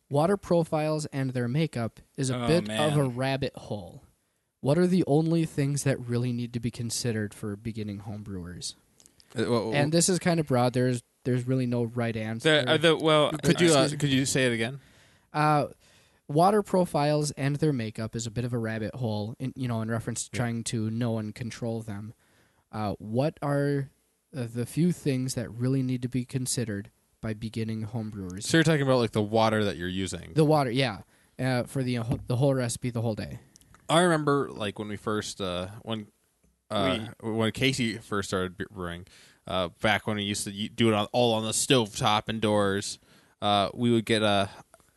Water 0.09 0.37
profiles 0.37 1.05
and 1.07 1.31
their 1.31 1.47
makeup 1.47 1.99
is 2.17 2.29
a 2.29 2.35
Oh, 2.41 2.47
bit 2.47 2.69
of 2.69 2.97
a 2.97 3.03
rabbit 3.03 3.53
hole. 3.55 4.03
What 4.61 4.77
are 4.77 4.87
the 4.87 5.03
only 5.07 5.45
things 5.45 5.83
that 5.83 5.99
really 5.99 6.31
need 6.33 6.51
to 6.53 6.59
be 6.59 6.71
considered 6.71 7.33
for 7.33 7.55
beginning 7.55 8.01
homebrewers? 8.07 8.75
Uh, 9.37 9.43
well, 9.49 9.71
And 9.73 9.91
this 9.91 10.09
is 10.09 10.17
kind 10.19 10.39
of 10.39 10.47
broad. 10.47 10.73
There's 10.73 11.03
there's 11.25 11.45
really 11.45 11.65
no 11.67 11.83
right 11.83 12.15
answer. 12.15 12.63
The, 12.63 12.71
uh, 12.71 12.77
the 12.77 12.95
well, 12.97 13.31
could 13.43 13.61
you 13.61 13.73
uh, 13.73 13.89
could 13.89 14.09
you 14.09 14.25
say 14.25 14.45
it 14.47 14.53
again? 14.53 14.79
Uh, 15.33 15.67
water 16.27 16.63
profiles 16.63 17.31
and 17.31 17.57
their 17.57 17.73
makeup 17.73 18.15
is 18.15 18.25
a 18.25 18.31
bit 18.31 18.45
of 18.45 18.53
a 18.53 18.57
rabbit 18.57 18.95
hole. 18.95 19.35
In, 19.39 19.53
you 19.55 19.67
know, 19.67 19.81
in 19.81 19.91
reference 19.91 20.27
to 20.27 20.29
Yeah. 20.33 20.39
trying 20.39 20.63
to 20.65 20.89
know 20.89 21.17
and 21.19 21.35
control 21.35 21.81
them. 21.81 22.13
Uh, 22.71 22.93
what 22.99 23.37
are 23.41 23.89
uh, 23.89 23.98
the 24.31 24.65
few 24.65 24.91
things 24.91 25.35
that 25.35 25.49
really 25.51 25.83
need 25.83 26.01
to 26.01 26.09
be 26.09 26.25
considered 26.25 26.91
by 27.21 27.33
beginning 27.33 27.87
homebrewers? 27.87 28.43
So 28.43 28.57
you're 28.57 28.63
talking 28.63 28.81
about 28.81 28.99
like 28.99 29.11
the 29.11 29.21
water 29.21 29.63
that 29.63 29.77
you're 29.77 29.87
using. 29.87 30.31
The 30.35 30.45
water, 30.45 30.71
yeah, 30.71 30.99
uh, 31.39 31.63
for 31.63 31.83
the 31.83 31.99
the 32.27 32.35
whole 32.35 32.53
recipe, 32.53 32.89
the 32.89 33.01
whole 33.01 33.15
day. 33.15 33.39
I 33.89 34.01
remember 34.01 34.49
like 34.51 34.77
when 34.77 34.87
we 34.87 34.97
first 34.97 35.41
uh, 35.41 35.67
when 35.81 36.07
uh, 36.69 36.99
when 37.21 37.51
Casey 37.51 37.97
first 37.97 38.29
started 38.29 38.55
brewing, 38.69 39.07
uh, 39.47 39.69
back 39.81 40.05
when 40.05 40.17
we 40.17 40.23
used 40.23 40.43
to 40.43 40.69
do 40.69 40.89
it 40.89 40.93
on, 40.93 41.07
all 41.11 41.33
on 41.33 41.43
the 41.43 41.53
stove 41.53 41.95
top 41.95 42.29
indoors. 42.29 42.99
Uh, 43.41 43.69
we 43.73 43.91
would 43.91 44.05
get 44.05 44.21
uh, 44.21 44.47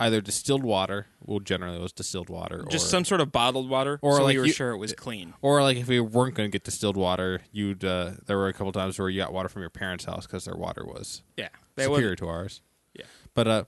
either 0.05 0.21
distilled 0.21 0.63
water. 0.63 1.07
Well, 1.25 1.41
generally 1.41 1.77
it 1.79 1.83
was 1.83 1.93
distilled 1.93 2.29
water, 2.29 2.65
just 2.71 2.87
or, 2.87 2.89
some 2.91 3.05
sort 3.05 3.21
of 3.21 3.33
bottled 3.33 3.69
water, 3.69 3.99
or 4.03 4.17
so 4.17 4.25
like 4.25 4.35
we 4.35 4.41
were 4.41 4.47
you- 4.47 4.53
sure 4.53 4.71
it 4.73 4.77
was 4.79 4.93
clean. 4.93 5.35
or 5.43 5.63
like 5.63 5.77
if 5.79 5.89
we 5.89 6.01
weren't 6.01 6.35
going 6.35 6.49
to 6.49 6.53
get 6.53 6.65
distilled 6.65 6.97
water, 6.97 7.41
you'd. 7.53 7.85
Uh, 7.85 8.13
there 8.27 8.37
were 8.37 8.49
a 8.49 8.53
couple 8.53 8.73
times 8.73 8.99
where 8.99 9.09
you 9.09 9.21
got 9.21 9.33
water 9.33 9.49
from 9.49 9.63
your 9.63 9.71
parents' 9.71 10.05
house 10.05 10.27
because 10.27 10.45
their 10.45 10.57
water 10.57 10.85
was 10.85 11.23
Yeah, 11.37 11.49
they 11.77 11.85
superior 11.85 12.11
would. 12.11 12.19
to 12.19 12.29
ours. 12.29 12.61
Yeah. 12.95 13.05
But 13.35 13.49
uh, 13.49 13.65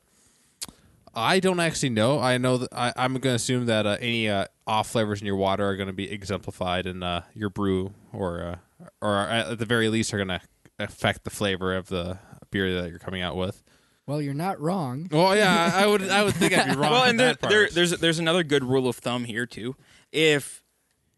I 1.15 1.39
don't 1.41 1.61
actually 1.61 1.91
know. 1.91 2.19
I 2.19 2.39
know 2.39 2.59
that 2.59 2.69
I, 2.73 2.93
I'm 2.97 3.13
going 3.13 3.23
to 3.33 3.35
assume 3.35 3.67
that 3.67 3.87
uh, 3.87 3.97
any 4.01 4.29
uh, 4.29 4.47
off 4.67 4.91
flavors 4.91 5.21
in 5.21 5.27
your 5.27 5.37
water 5.37 5.69
are 5.69 5.77
going 5.77 5.87
to 5.87 5.93
be 5.93 6.11
exemplified 6.11 6.87
in 6.87 7.03
uh, 7.03 7.23
your 7.35 7.51
brew, 7.51 7.95
or 8.13 8.43
uh, 8.43 8.87
or 9.01 9.17
at 9.21 9.59
the 9.59 9.65
very 9.67 9.89
least 9.89 10.13
are 10.13 10.17
going 10.17 10.29
to 10.29 10.41
affect 10.79 11.23
the 11.25 11.31
flavor 11.31 11.75
of 11.75 11.87
the 11.89 12.19
beer 12.51 12.81
that 12.83 12.91
you're 12.91 12.99
coming 12.99 13.23
out 13.23 13.37
with. 13.37 13.63
Well, 14.07 14.21
you're 14.21 14.35
not 14.35 14.61
wrong. 14.61 15.09
Well, 15.11 15.35
yeah, 15.37 15.71
I 15.75 15.87
would 15.87 16.09
I 16.11 16.23
would 16.25 16.35
think 16.35 16.53
I'd 16.57 16.71
be 16.71 16.77
wrong. 16.81 16.91
Well, 16.93 17.03
on 17.03 17.09
and 17.11 17.21
there, 17.21 17.29
that 17.29 17.41
part. 17.41 17.51
there, 17.51 17.69
there's 17.71 17.91
there's 17.93 18.19
another 18.19 18.43
good 18.45 18.63
rule 18.65 18.87
of 18.89 18.97
thumb 18.97 19.25
here 19.25 19.47
too. 19.47 19.77
If 20.13 20.63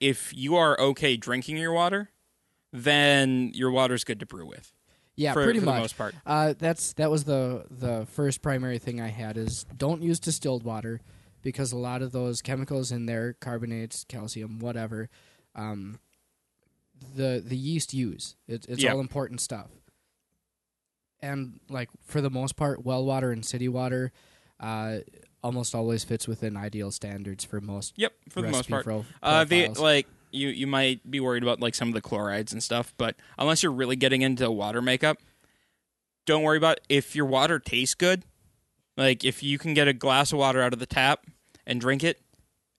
if 0.01 0.33
you 0.37 0.57
are 0.57 0.79
okay 0.81 1.17
drinking 1.17 1.57
your 1.57 1.73
water, 1.73 2.11
then 2.73 3.51
your 3.55 3.71
water's 3.71 4.05
good 4.05 4.21
to 4.21 4.27
brew 4.27 4.47
with. 4.47 4.73
Yeah, 5.17 5.33
for, 5.33 5.45
pretty 5.45 5.61
for 5.61 5.65
much. 5.67 5.75
the 5.77 5.81
most 5.81 5.97
part. 5.99 6.15
Uh, 6.27 6.55
that's 6.59 6.93
that 6.95 7.11
was 7.11 7.25
the 7.25 7.65
the 7.71 8.07
first 8.13 8.43
primary 8.43 8.79
thing 8.79 9.01
I 9.01 9.09
had 9.09 9.37
is 9.37 9.65
don't 9.77 10.03
use 10.03 10.21
distilled 10.21 10.63
water 10.63 11.01
because 11.43 11.73
a 11.73 11.79
lot 11.79 12.03
of 12.03 12.13
those 12.13 12.43
chemicals 12.43 12.93
in 12.93 13.07
there, 13.07 13.33
carbonates, 13.41 14.05
calcium, 14.05 14.59
whatever, 14.59 15.09
um, 15.55 15.99
the 17.17 17.43
the 17.45 17.57
yeast 17.57 17.95
use. 17.95 18.37
It, 18.47 18.67
it's 18.69 18.83
Yeah. 18.83 18.93
all 18.93 19.01
important 19.01 19.41
stuff. 19.41 19.71
And 21.23 21.61
like 21.69 21.89
for 22.05 22.21
the 22.21 22.31
most 22.31 22.57
part, 22.57 22.85
well 22.85 23.05
water 23.05 23.31
and 23.33 23.45
city 23.45 23.69
water, 23.69 24.13
uh, 24.61 24.99
almost 25.43 25.75
always 25.75 26.05
fits 26.05 26.27
within 26.29 26.57
ideal 26.57 26.91
standards 26.91 27.45
for 27.45 27.61
most. 27.61 27.95
Yep, 27.97 28.13
for 28.29 28.43
the 28.43 28.49
most 28.49 28.69
part. 28.69 28.85
pro- 28.85 29.05
Uh, 29.23 29.45
the 29.45 29.69
like 29.69 30.07
you 30.33 30.49
you 30.49 30.67
might 30.67 31.09
be 31.11 31.21
worried 31.21 31.43
about 31.43 31.61
like 31.61 31.75
some 31.75 31.89
of 31.89 31.95
the 31.95 32.01
chlorides 32.03 32.53
and 32.53 32.63
stuff, 32.63 32.93
but 32.99 33.17
unless 33.39 33.63
you're 33.63 33.73
really 33.73 33.97
getting 33.97 34.23
into 34.23 34.51
water 34.51 34.83
makeup, 34.83 35.19
don't 36.27 36.43
worry 36.43 36.59
about 36.59 36.81
if 36.89 37.15
your 37.17 37.27
water 37.27 37.59
tastes 37.59 37.95
good. 37.95 38.25
Like 38.97 39.25
if 39.25 39.43
you 39.43 39.59
can 39.59 39.75
get 39.75 39.89
a 39.89 39.93
glass 39.93 40.33
of 40.33 40.39
water 40.39 40.61
out 40.63 40.73
of 40.73 40.79
the 40.79 40.87
tap 40.87 41.27
and 41.67 41.81
drink 41.81 42.03
it, 42.03 42.21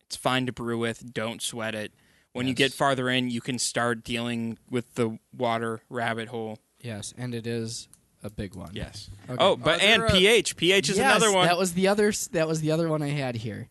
it's 0.06 0.16
fine 0.16 0.46
to 0.46 0.52
brew 0.52 0.78
with. 0.78 1.14
Don't 1.14 1.42
sweat 1.42 1.76
it. 1.76 1.92
When 2.34 2.48
you 2.48 2.54
get 2.54 2.72
farther 2.72 3.10
in, 3.10 3.30
you 3.32 3.42
can 3.42 3.58
start 3.58 4.04
dealing 4.04 4.60
with 4.70 4.94
the 4.94 5.18
water 5.36 5.82
rabbit 5.90 6.28
hole. 6.28 6.60
yes, 6.80 7.14
and 7.18 7.34
it 7.34 7.48
is 7.48 7.88
a 8.24 8.30
big 8.30 8.56
one. 8.56 8.72
Yes. 8.74 9.10
Okay. 9.30 9.38
Oh, 9.44 9.56
but 9.56 9.76
Are 9.76 9.80
there 9.80 9.94
and 9.96 10.04
a- 10.04 10.12
pH. 10.12 10.56
pH 10.58 10.90
is 10.90 10.98
Yes, 10.98 11.06
another 11.16 11.32
one. 11.34 11.48
That 11.48 11.58
was 11.58 11.74
the 11.74 11.88
other. 11.88 12.10
s- 12.10 12.28
That 12.28 12.48
was 12.48 12.62
the 12.62 12.72
other 12.72 12.88
one 12.90 13.02
I 13.02 13.10
had 13.10 13.36
here. 13.38 13.70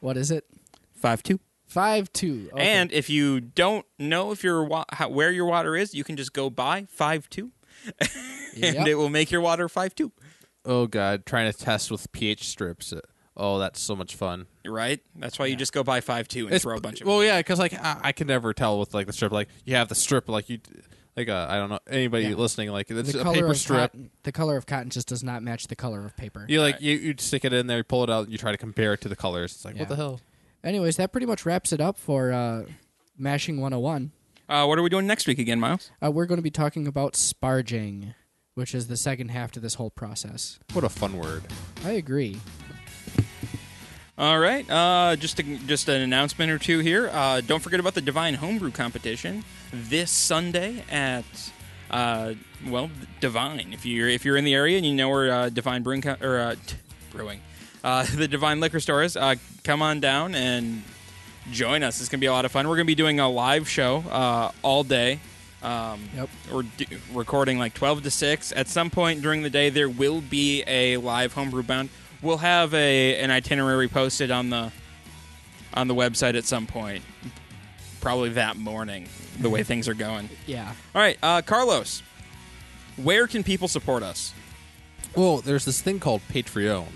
What 0.00 0.16
is 0.16 0.30
it? 0.30 0.44
Five 0.94 1.22
two. 1.22 1.40
Five 1.66 2.12
two. 2.12 2.48
Okay. 2.52 2.62
And 2.66 2.92
if 2.92 3.10
you 3.10 3.40
don't 3.40 3.84
know 3.98 4.30
if 4.32 4.44
your 4.44 4.64
wa- 4.64 4.84
how, 4.92 5.08
where 5.08 5.30
your 5.32 5.46
water 5.46 5.74
is, 5.76 5.94
you 5.94 6.04
can 6.04 6.16
just 6.16 6.32
go 6.32 6.48
buy 6.50 6.86
five 6.90 7.28
two, 7.30 7.50
and 8.00 8.08
Yep. 8.54 8.86
it 8.86 8.94
will 8.94 9.08
make 9.08 9.30
your 9.30 9.40
water 9.40 9.68
five 9.68 9.94
two. 9.94 10.12
oh 10.64 10.86
god, 10.86 11.26
trying 11.26 11.50
to 11.50 11.56
test 11.58 11.90
with 11.90 12.10
pH 12.12 12.48
strips. 12.48 12.92
Uh, 12.92 13.00
Oh, 13.38 13.58
that's 13.58 13.82
so 13.82 13.94
much 13.94 14.14
fun. 14.16 14.46
Right? 14.66 15.00
That's 15.14 15.38
why 15.38 15.44
you 15.44 15.56
just 15.56 15.74
go 15.74 15.82
buy 15.84 16.00
five 16.00 16.26
two 16.26 16.46
and 16.46 16.54
It's- 16.54 16.62
throw 16.62 16.74
a 16.74 16.80
bunch 16.80 17.02
of. 17.02 17.06
well, 17.06 17.22
yeah, 17.22 17.36
because 17.38 17.58
like 17.58 17.74
I, 17.74 17.98
I 18.04 18.12
can 18.12 18.28
never 18.28 18.54
tell 18.54 18.80
with 18.80 18.94
like 18.94 19.06
the 19.06 19.12
strip. 19.12 19.30
Like 19.30 19.48
you 19.66 19.74
have 19.74 19.88
the 19.88 19.94
strip, 19.94 20.26
like 20.30 20.48
you, 20.48 20.58
like 21.16 21.28
uh, 21.28 21.46
I 21.48 21.56
don't 21.56 21.70
know 21.70 21.78
anybody 21.88 22.24
Yeah. 22.26 22.34
listening. 22.34 22.70
Like 22.70 22.90
it's 22.90 23.12
the 23.12 23.20
a 23.20 23.22
color 23.24 23.34
paper 23.34 23.46
of 23.50 23.56
strip. 23.56 23.78
cotton, 23.92 24.10
the 24.22 24.32
color 24.32 24.56
of 24.56 24.66
cotton 24.66 24.90
just 24.90 25.08
does 25.08 25.22
not 25.24 25.42
match 25.42 25.66
the 25.68 25.76
color 25.76 26.04
of 26.04 26.16
paper. 26.16 26.44
You 26.48 26.60
like 26.60 26.80
you 26.80 26.96
you 26.96 27.14
stick 27.18 27.44
it 27.44 27.52
in 27.52 27.66
there, 27.66 27.78
you 27.78 27.84
pull 27.84 28.04
it 28.04 28.10
out, 28.10 28.24
and 28.24 28.32
you 28.32 28.38
try 28.38 28.52
to 28.52 28.58
compare 28.58 28.92
it 28.94 29.00
to 29.02 29.08
the 29.08 29.16
colors. 29.16 29.52
It's 29.54 29.64
like 29.64 29.74
Yeah. 29.74 29.80
what 29.82 29.88
the 29.88 29.96
hell? 29.96 30.20
Anyways, 30.64 30.96
that 30.96 31.12
pretty 31.12 31.26
much 31.26 31.46
wraps 31.46 31.72
it 31.72 31.80
up 31.80 31.96
for 31.96 32.32
uh, 32.32 32.64
Mashing 33.16 33.60
101. 33.60 34.10
Uh, 34.48 34.64
what 34.66 34.78
are 34.78 34.82
we 34.82 34.88
doing 34.88 35.06
next 35.06 35.26
week 35.26 35.38
again, 35.38 35.58
Miles? 35.60 35.90
Uh, 36.04 36.10
we're 36.10 36.26
going 36.26 36.38
to 36.38 36.42
be 36.42 36.50
talking 36.50 36.86
about 36.86 37.12
sparging, 37.14 38.14
which 38.54 38.74
is 38.74 38.88
the 38.88 38.96
second 38.96 39.28
half 39.30 39.50
to 39.52 39.60
this 39.60 39.74
whole 39.74 39.90
process. 39.90 40.58
What 40.72 40.82
a 40.84 40.88
fun 40.88 41.16
word. 41.18 41.44
I 41.84 41.92
agree. 41.92 42.40
All 44.18 44.38
right. 44.38 44.68
Uh, 44.70 45.16
just 45.16 45.38
a, 45.40 45.42
just 45.42 45.88
an 45.88 46.00
announcement 46.00 46.50
or 46.50 46.58
two 46.58 46.78
here. 46.78 47.10
Uh, 47.12 47.42
don't 47.42 47.60
forget 47.62 47.80
about 47.80 47.94
the 47.94 48.00
Divine 48.00 48.34
Homebrew 48.34 48.70
competition 48.70 49.44
this 49.72 50.10
Sunday 50.10 50.82
at 50.90 51.24
uh, 51.90 52.32
well 52.66 52.90
Divine. 53.20 53.72
If 53.74 53.84
you're 53.84 54.08
if 54.08 54.24
you're 54.24 54.38
in 54.38 54.44
the 54.44 54.54
area 54.54 54.78
and 54.78 54.86
you 54.86 54.94
know 54.94 55.10
where 55.10 55.30
uh, 55.30 55.48
Divine 55.50 55.82
Brewing 55.82 56.00
co- 56.00 56.16
or 56.22 56.38
uh, 56.38 56.54
t- 56.66 56.76
Brewing, 57.10 57.40
uh, 57.84 58.06
the 58.14 58.26
Divine 58.26 58.58
Liquor 58.60 58.80
Store 58.80 59.02
is, 59.02 59.18
uh, 59.18 59.34
come 59.64 59.82
on 59.82 60.00
down 60.00 60.34
and 60.34 60.82
join 61.52 61.82
us. 61.82 62.00
It's 62.00 62.08
gonna 62.08 62.20
be 62.20 62.26
a 62.26 62.32
lot 62.32 62.46
of 62.46 62.52
fun. 62.52 62.66
We're 62.68 62.76
gonna 62.76 62.86
be 62.86 62.94
doing 62.94 63.20
a 63.20 63.28
live 63.28 63.68
show 63.68 63.98
uh, 64.10 64.50
all 64.62 64.82
day. 64.82 65.20
Um, 65.62 66.08
Yep. 66.16 66.28
We're 66.52 66.62
d- 66.62 66.86
recording 67.12 67.58
like 67.58 67.74
12 67.74 68.04
to 68.04 68.10
6. 68.10 68.52
At 68.52 68.68
some 68.68 68.88
point 68.88 69.20
during 69.20 69.42
the 69.42 69.50
day, 69.50 69.68
there 69.68 69.88
will 69.88 70.20
be 70.22 70.62
a 70.66 70.96
live 70.98 71.32
homebrew 71.34 71.64
bound. 71.64 71.88
We'll 72.22 72.38
have 72.38 72.72
a 72.74 73.16
an 73.18 73.30
itinerary 73.30 73.88
posted 73.88 74.30
on 74.30 74.50
the 74.50 74.72
on 75.74 75.88
the 75.88 75.94
website 75.94 76.36
at 76.36 76.44
some 76.44 76.66
point, 76.66 77.04
probably 78.00 78.30
that 78.30 78.56
morning. 78.56 79.08
The 79.40 79.50
way 79.50 79.62
things 79.64 79.88
are 79.88 79.94
going. 79.94 80.28
Yeah. 80.46 80.72
All 80.94 81.02
right, 81.02 81.18
uh, 81.22 81.42
Carlos, 81.42 82.02
where 82.96 83.26
can 83.26 83.42
people 83.42 83.68
support 83.68 84.02
us? 84.02 84.32
Well, 85.14 85.38
there's 85.38 85.64
this 85.64 85.80
thing 85.80 86.00
called 86.00 86.22
Patreon. 86.30 86.86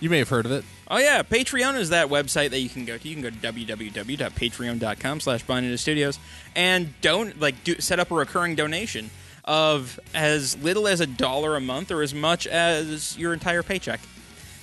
You 0.00 0.10
may 0.10 0.18
have 0.18 0.28
heard 0.28 0.44
of 0.46 0.52
it. 0.52 0.64
Oh 0.88 0.98
yeah, 0.98 1.22
Patreon 1.22 1.78
is 1.78 1.88
that 1.88 2.08
website 2.08 2.50
that 2.50 2.60
you 2.60 2.68
can 2.68 2.84
go 2.84 2.98
to. 2.98 3.08
You 3.08 3.14
can 3.14 3.22
go 3.22 3.30
to 3.30 3.36
www.patreon.com 3.36 5.20
slash 5.20 5.42
Blind 5.42 5.80
Studios 5.80 6.18
and 6.54 6.92
don't 7.00 7.40
like 7.40 7.64
do 7.64 7.80
set 7.80 7.98
up 7.98 8.10
a 8.10 8.14
recurring 8.14 8.54
donation 8.54 9.10
of 9.44 9.98
as 10.14 10.56
little 10.58 10.86
as 10.86 11.00
a 11.00 11.06
dollar 11.06 11.56
a 11.56 11.60
month 11.60 11.90
or 11.90 12.02
as 12.02 12.14
much 12.14 12.46
as 12.46 13.16
your 13.18 13.32
entire 13.32 13.62
paycheck. 13.62 14.00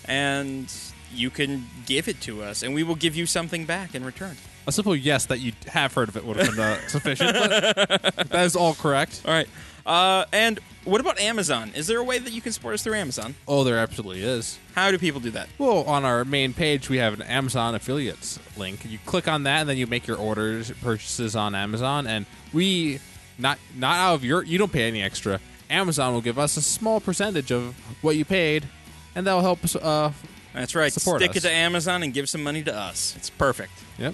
And 0.05 0.71
you 1.13 1.29
can 1.29 1.65
give 1.85 2.07
it 2.07 2.21
to 2.21 2.41
us 2.41 2.63
and 2.63 2.73
we 2.73 2.83
will 2.83 2.95
give 2.95 3.15
you 3.15 3.25
something 3.25 3.65
back 3.65 3.95
in 3.95 4.03
return. 4.03 4.37
A 4.67 4.71
simple 4.71 4.95
yes 4.95 5.25
that 5.25 5.39
you 5.39 5.53
have 5.67 5.93
heard 5.93 6.07
of 6.07 6.15
it 6.15 6.23
would 6.23 6.37
have 6.37 6.55
been 6.55 6.59
uh, 6.59 6.77
sufficient. 6.87 7.33
But 7.33 8.29
that 8.29 8.45
is 8.45 8.55
all 8.55 8.75
correct. 8.75 9.21
All 9.25 9.33
right. 9.33 9.47
Uh, 9.85 10.25
and 10.31 10.59
what 10.83 11.01
about 11.01 11.19
Amazon? 11.19 11.71
Is 11.75 11.87
there 11.87 11.97
a 11.97 12.03
way 12.03 12.19
that 12.19 12.31
you 12.31 12.41
can 12.41 12.51
support 12.51 12.75
us 12.75 12.83
through 12.83 12.93
Amazon? 12.93 13.35
Oh, 13.47 13.63
there 13.63 13.77
absolutely 13.77 14.23
is. 14.23 14.59
How 14.75 14.91
do 14.91 14.97
people 14.97 15.19
do 15.19 15.31
that? 15.31 15.49
Well, 15.57 15.83
on 15.83 16.05
our 16.05 16.23
main 16.23 16.53
page, 16.53 16.89
we 16.89 16.97
have 16.97 17.13
an 17.13 17.23
Amazon 17.23 17.75
affiliates 17.75 18.39
link. 18.57 18.85
You 18.85 18.99
click 19.05 19.27
on 19.27 19.43
that, 19.43 19.61
and 19.61 19.69
then 19.69 19.77
you 19.77 19.87
make 19.87 20.07
your 20.07 20.17
orders, 20.17 20.71
purchases 20.81 21.35
on 21.35 21.55
Amazon, 21.55 22.07
and 22.07 22.25
we 22.53 22.99
not 23.37 23.57
not 23.75 23.97
out 23.97 24.13
of 24.15 24.23
your 24.23 24.43
you 24.43 24.57
don't 24.57 24.71
pay 24.71 24.87
any 24.87 25.01
extra. 25.01 25.39
Amazon 25.69 26.13
will 26.13 26.21
give 26.21 26.37
us 26.37 26.57
a 26.57 26.61
small 26.61 26.99
percentage 26.99 27.51
of 27.51 27.75
what 28.01 28.15
you 28.15 28.25
paid, 28.25 28.67
and 29.15 29.25
that'll 29.27 29.41
help 29.41 29.63
us. 29.63 29.75
Uh, 29.75 30.11
That's 30.53 30.75
right. 30.75 30.91
Support 30.91 31.21
Stick 31.21 31.31
us. 31.31 31.37
it 31.37 31.41
to 31.41 31.51
Amazon 31.51 32.03
and 32.03 32.13
give 32.13 32.29
some 32.29 32.43
money 32.43 32.63
to 32.63 32.75
us. 32.75 33.13
It's 33.17 33.29
perfect. 33.29 33.71
yep. 33.97 34.13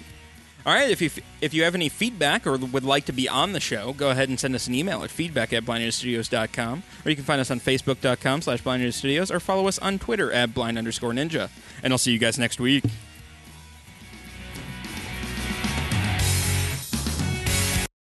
All 0.66 0.74
right. 0.74 0.90
If 0.90 1.00
you 1.00 1.10
if 1.40 1.54
you 1.54 1.64
have 1.64 1.74
any 1.74 1.88
feedback 1.88 2.46
or 2.46 2.56
would 2.58 2.84
like 2.84 3.06
to 3.06 3.12
be 3.12 3.28
on 3.28 3.52
the 3.52 3.60
show, 3.60 3.92
go 3.92 4.10
ahead 4.10 4.28
and 4.28 4.38
send 4.38 4.54
us 4.54 4.66
an 4.66 4.74
email 4.74 5.02
at 5.02 5.10
feedback 5.10 5.52
at 5.52 5.64
blindninjastudios.com, 5.64 6.82
or 7.04 7.10
you 7.10 7.16
can 7.16 7.24
find 7.24 7.40
us 7.40 7.50
on 7.50 7.60
facebook.com 7.60 8.42
slash 8.42 8.62
blindnewsstudios, 8.62 9.34
or 9.34 9.40
follow 9.40 9.66
us 9.68 9.78
on 9.78 9.98
Twitter 9.98 10.30
at 10.32 10.52
blind 10.54 10.76
underscore 10.76 11.12
ninja. 11.12 11.48
And 11.82 11.92
I'll 11.92 11.98
see 11.98 12.12
you 12.12 12.18
guys 12.18 12.38
next 12.38 12.60
week. 12.60 12.84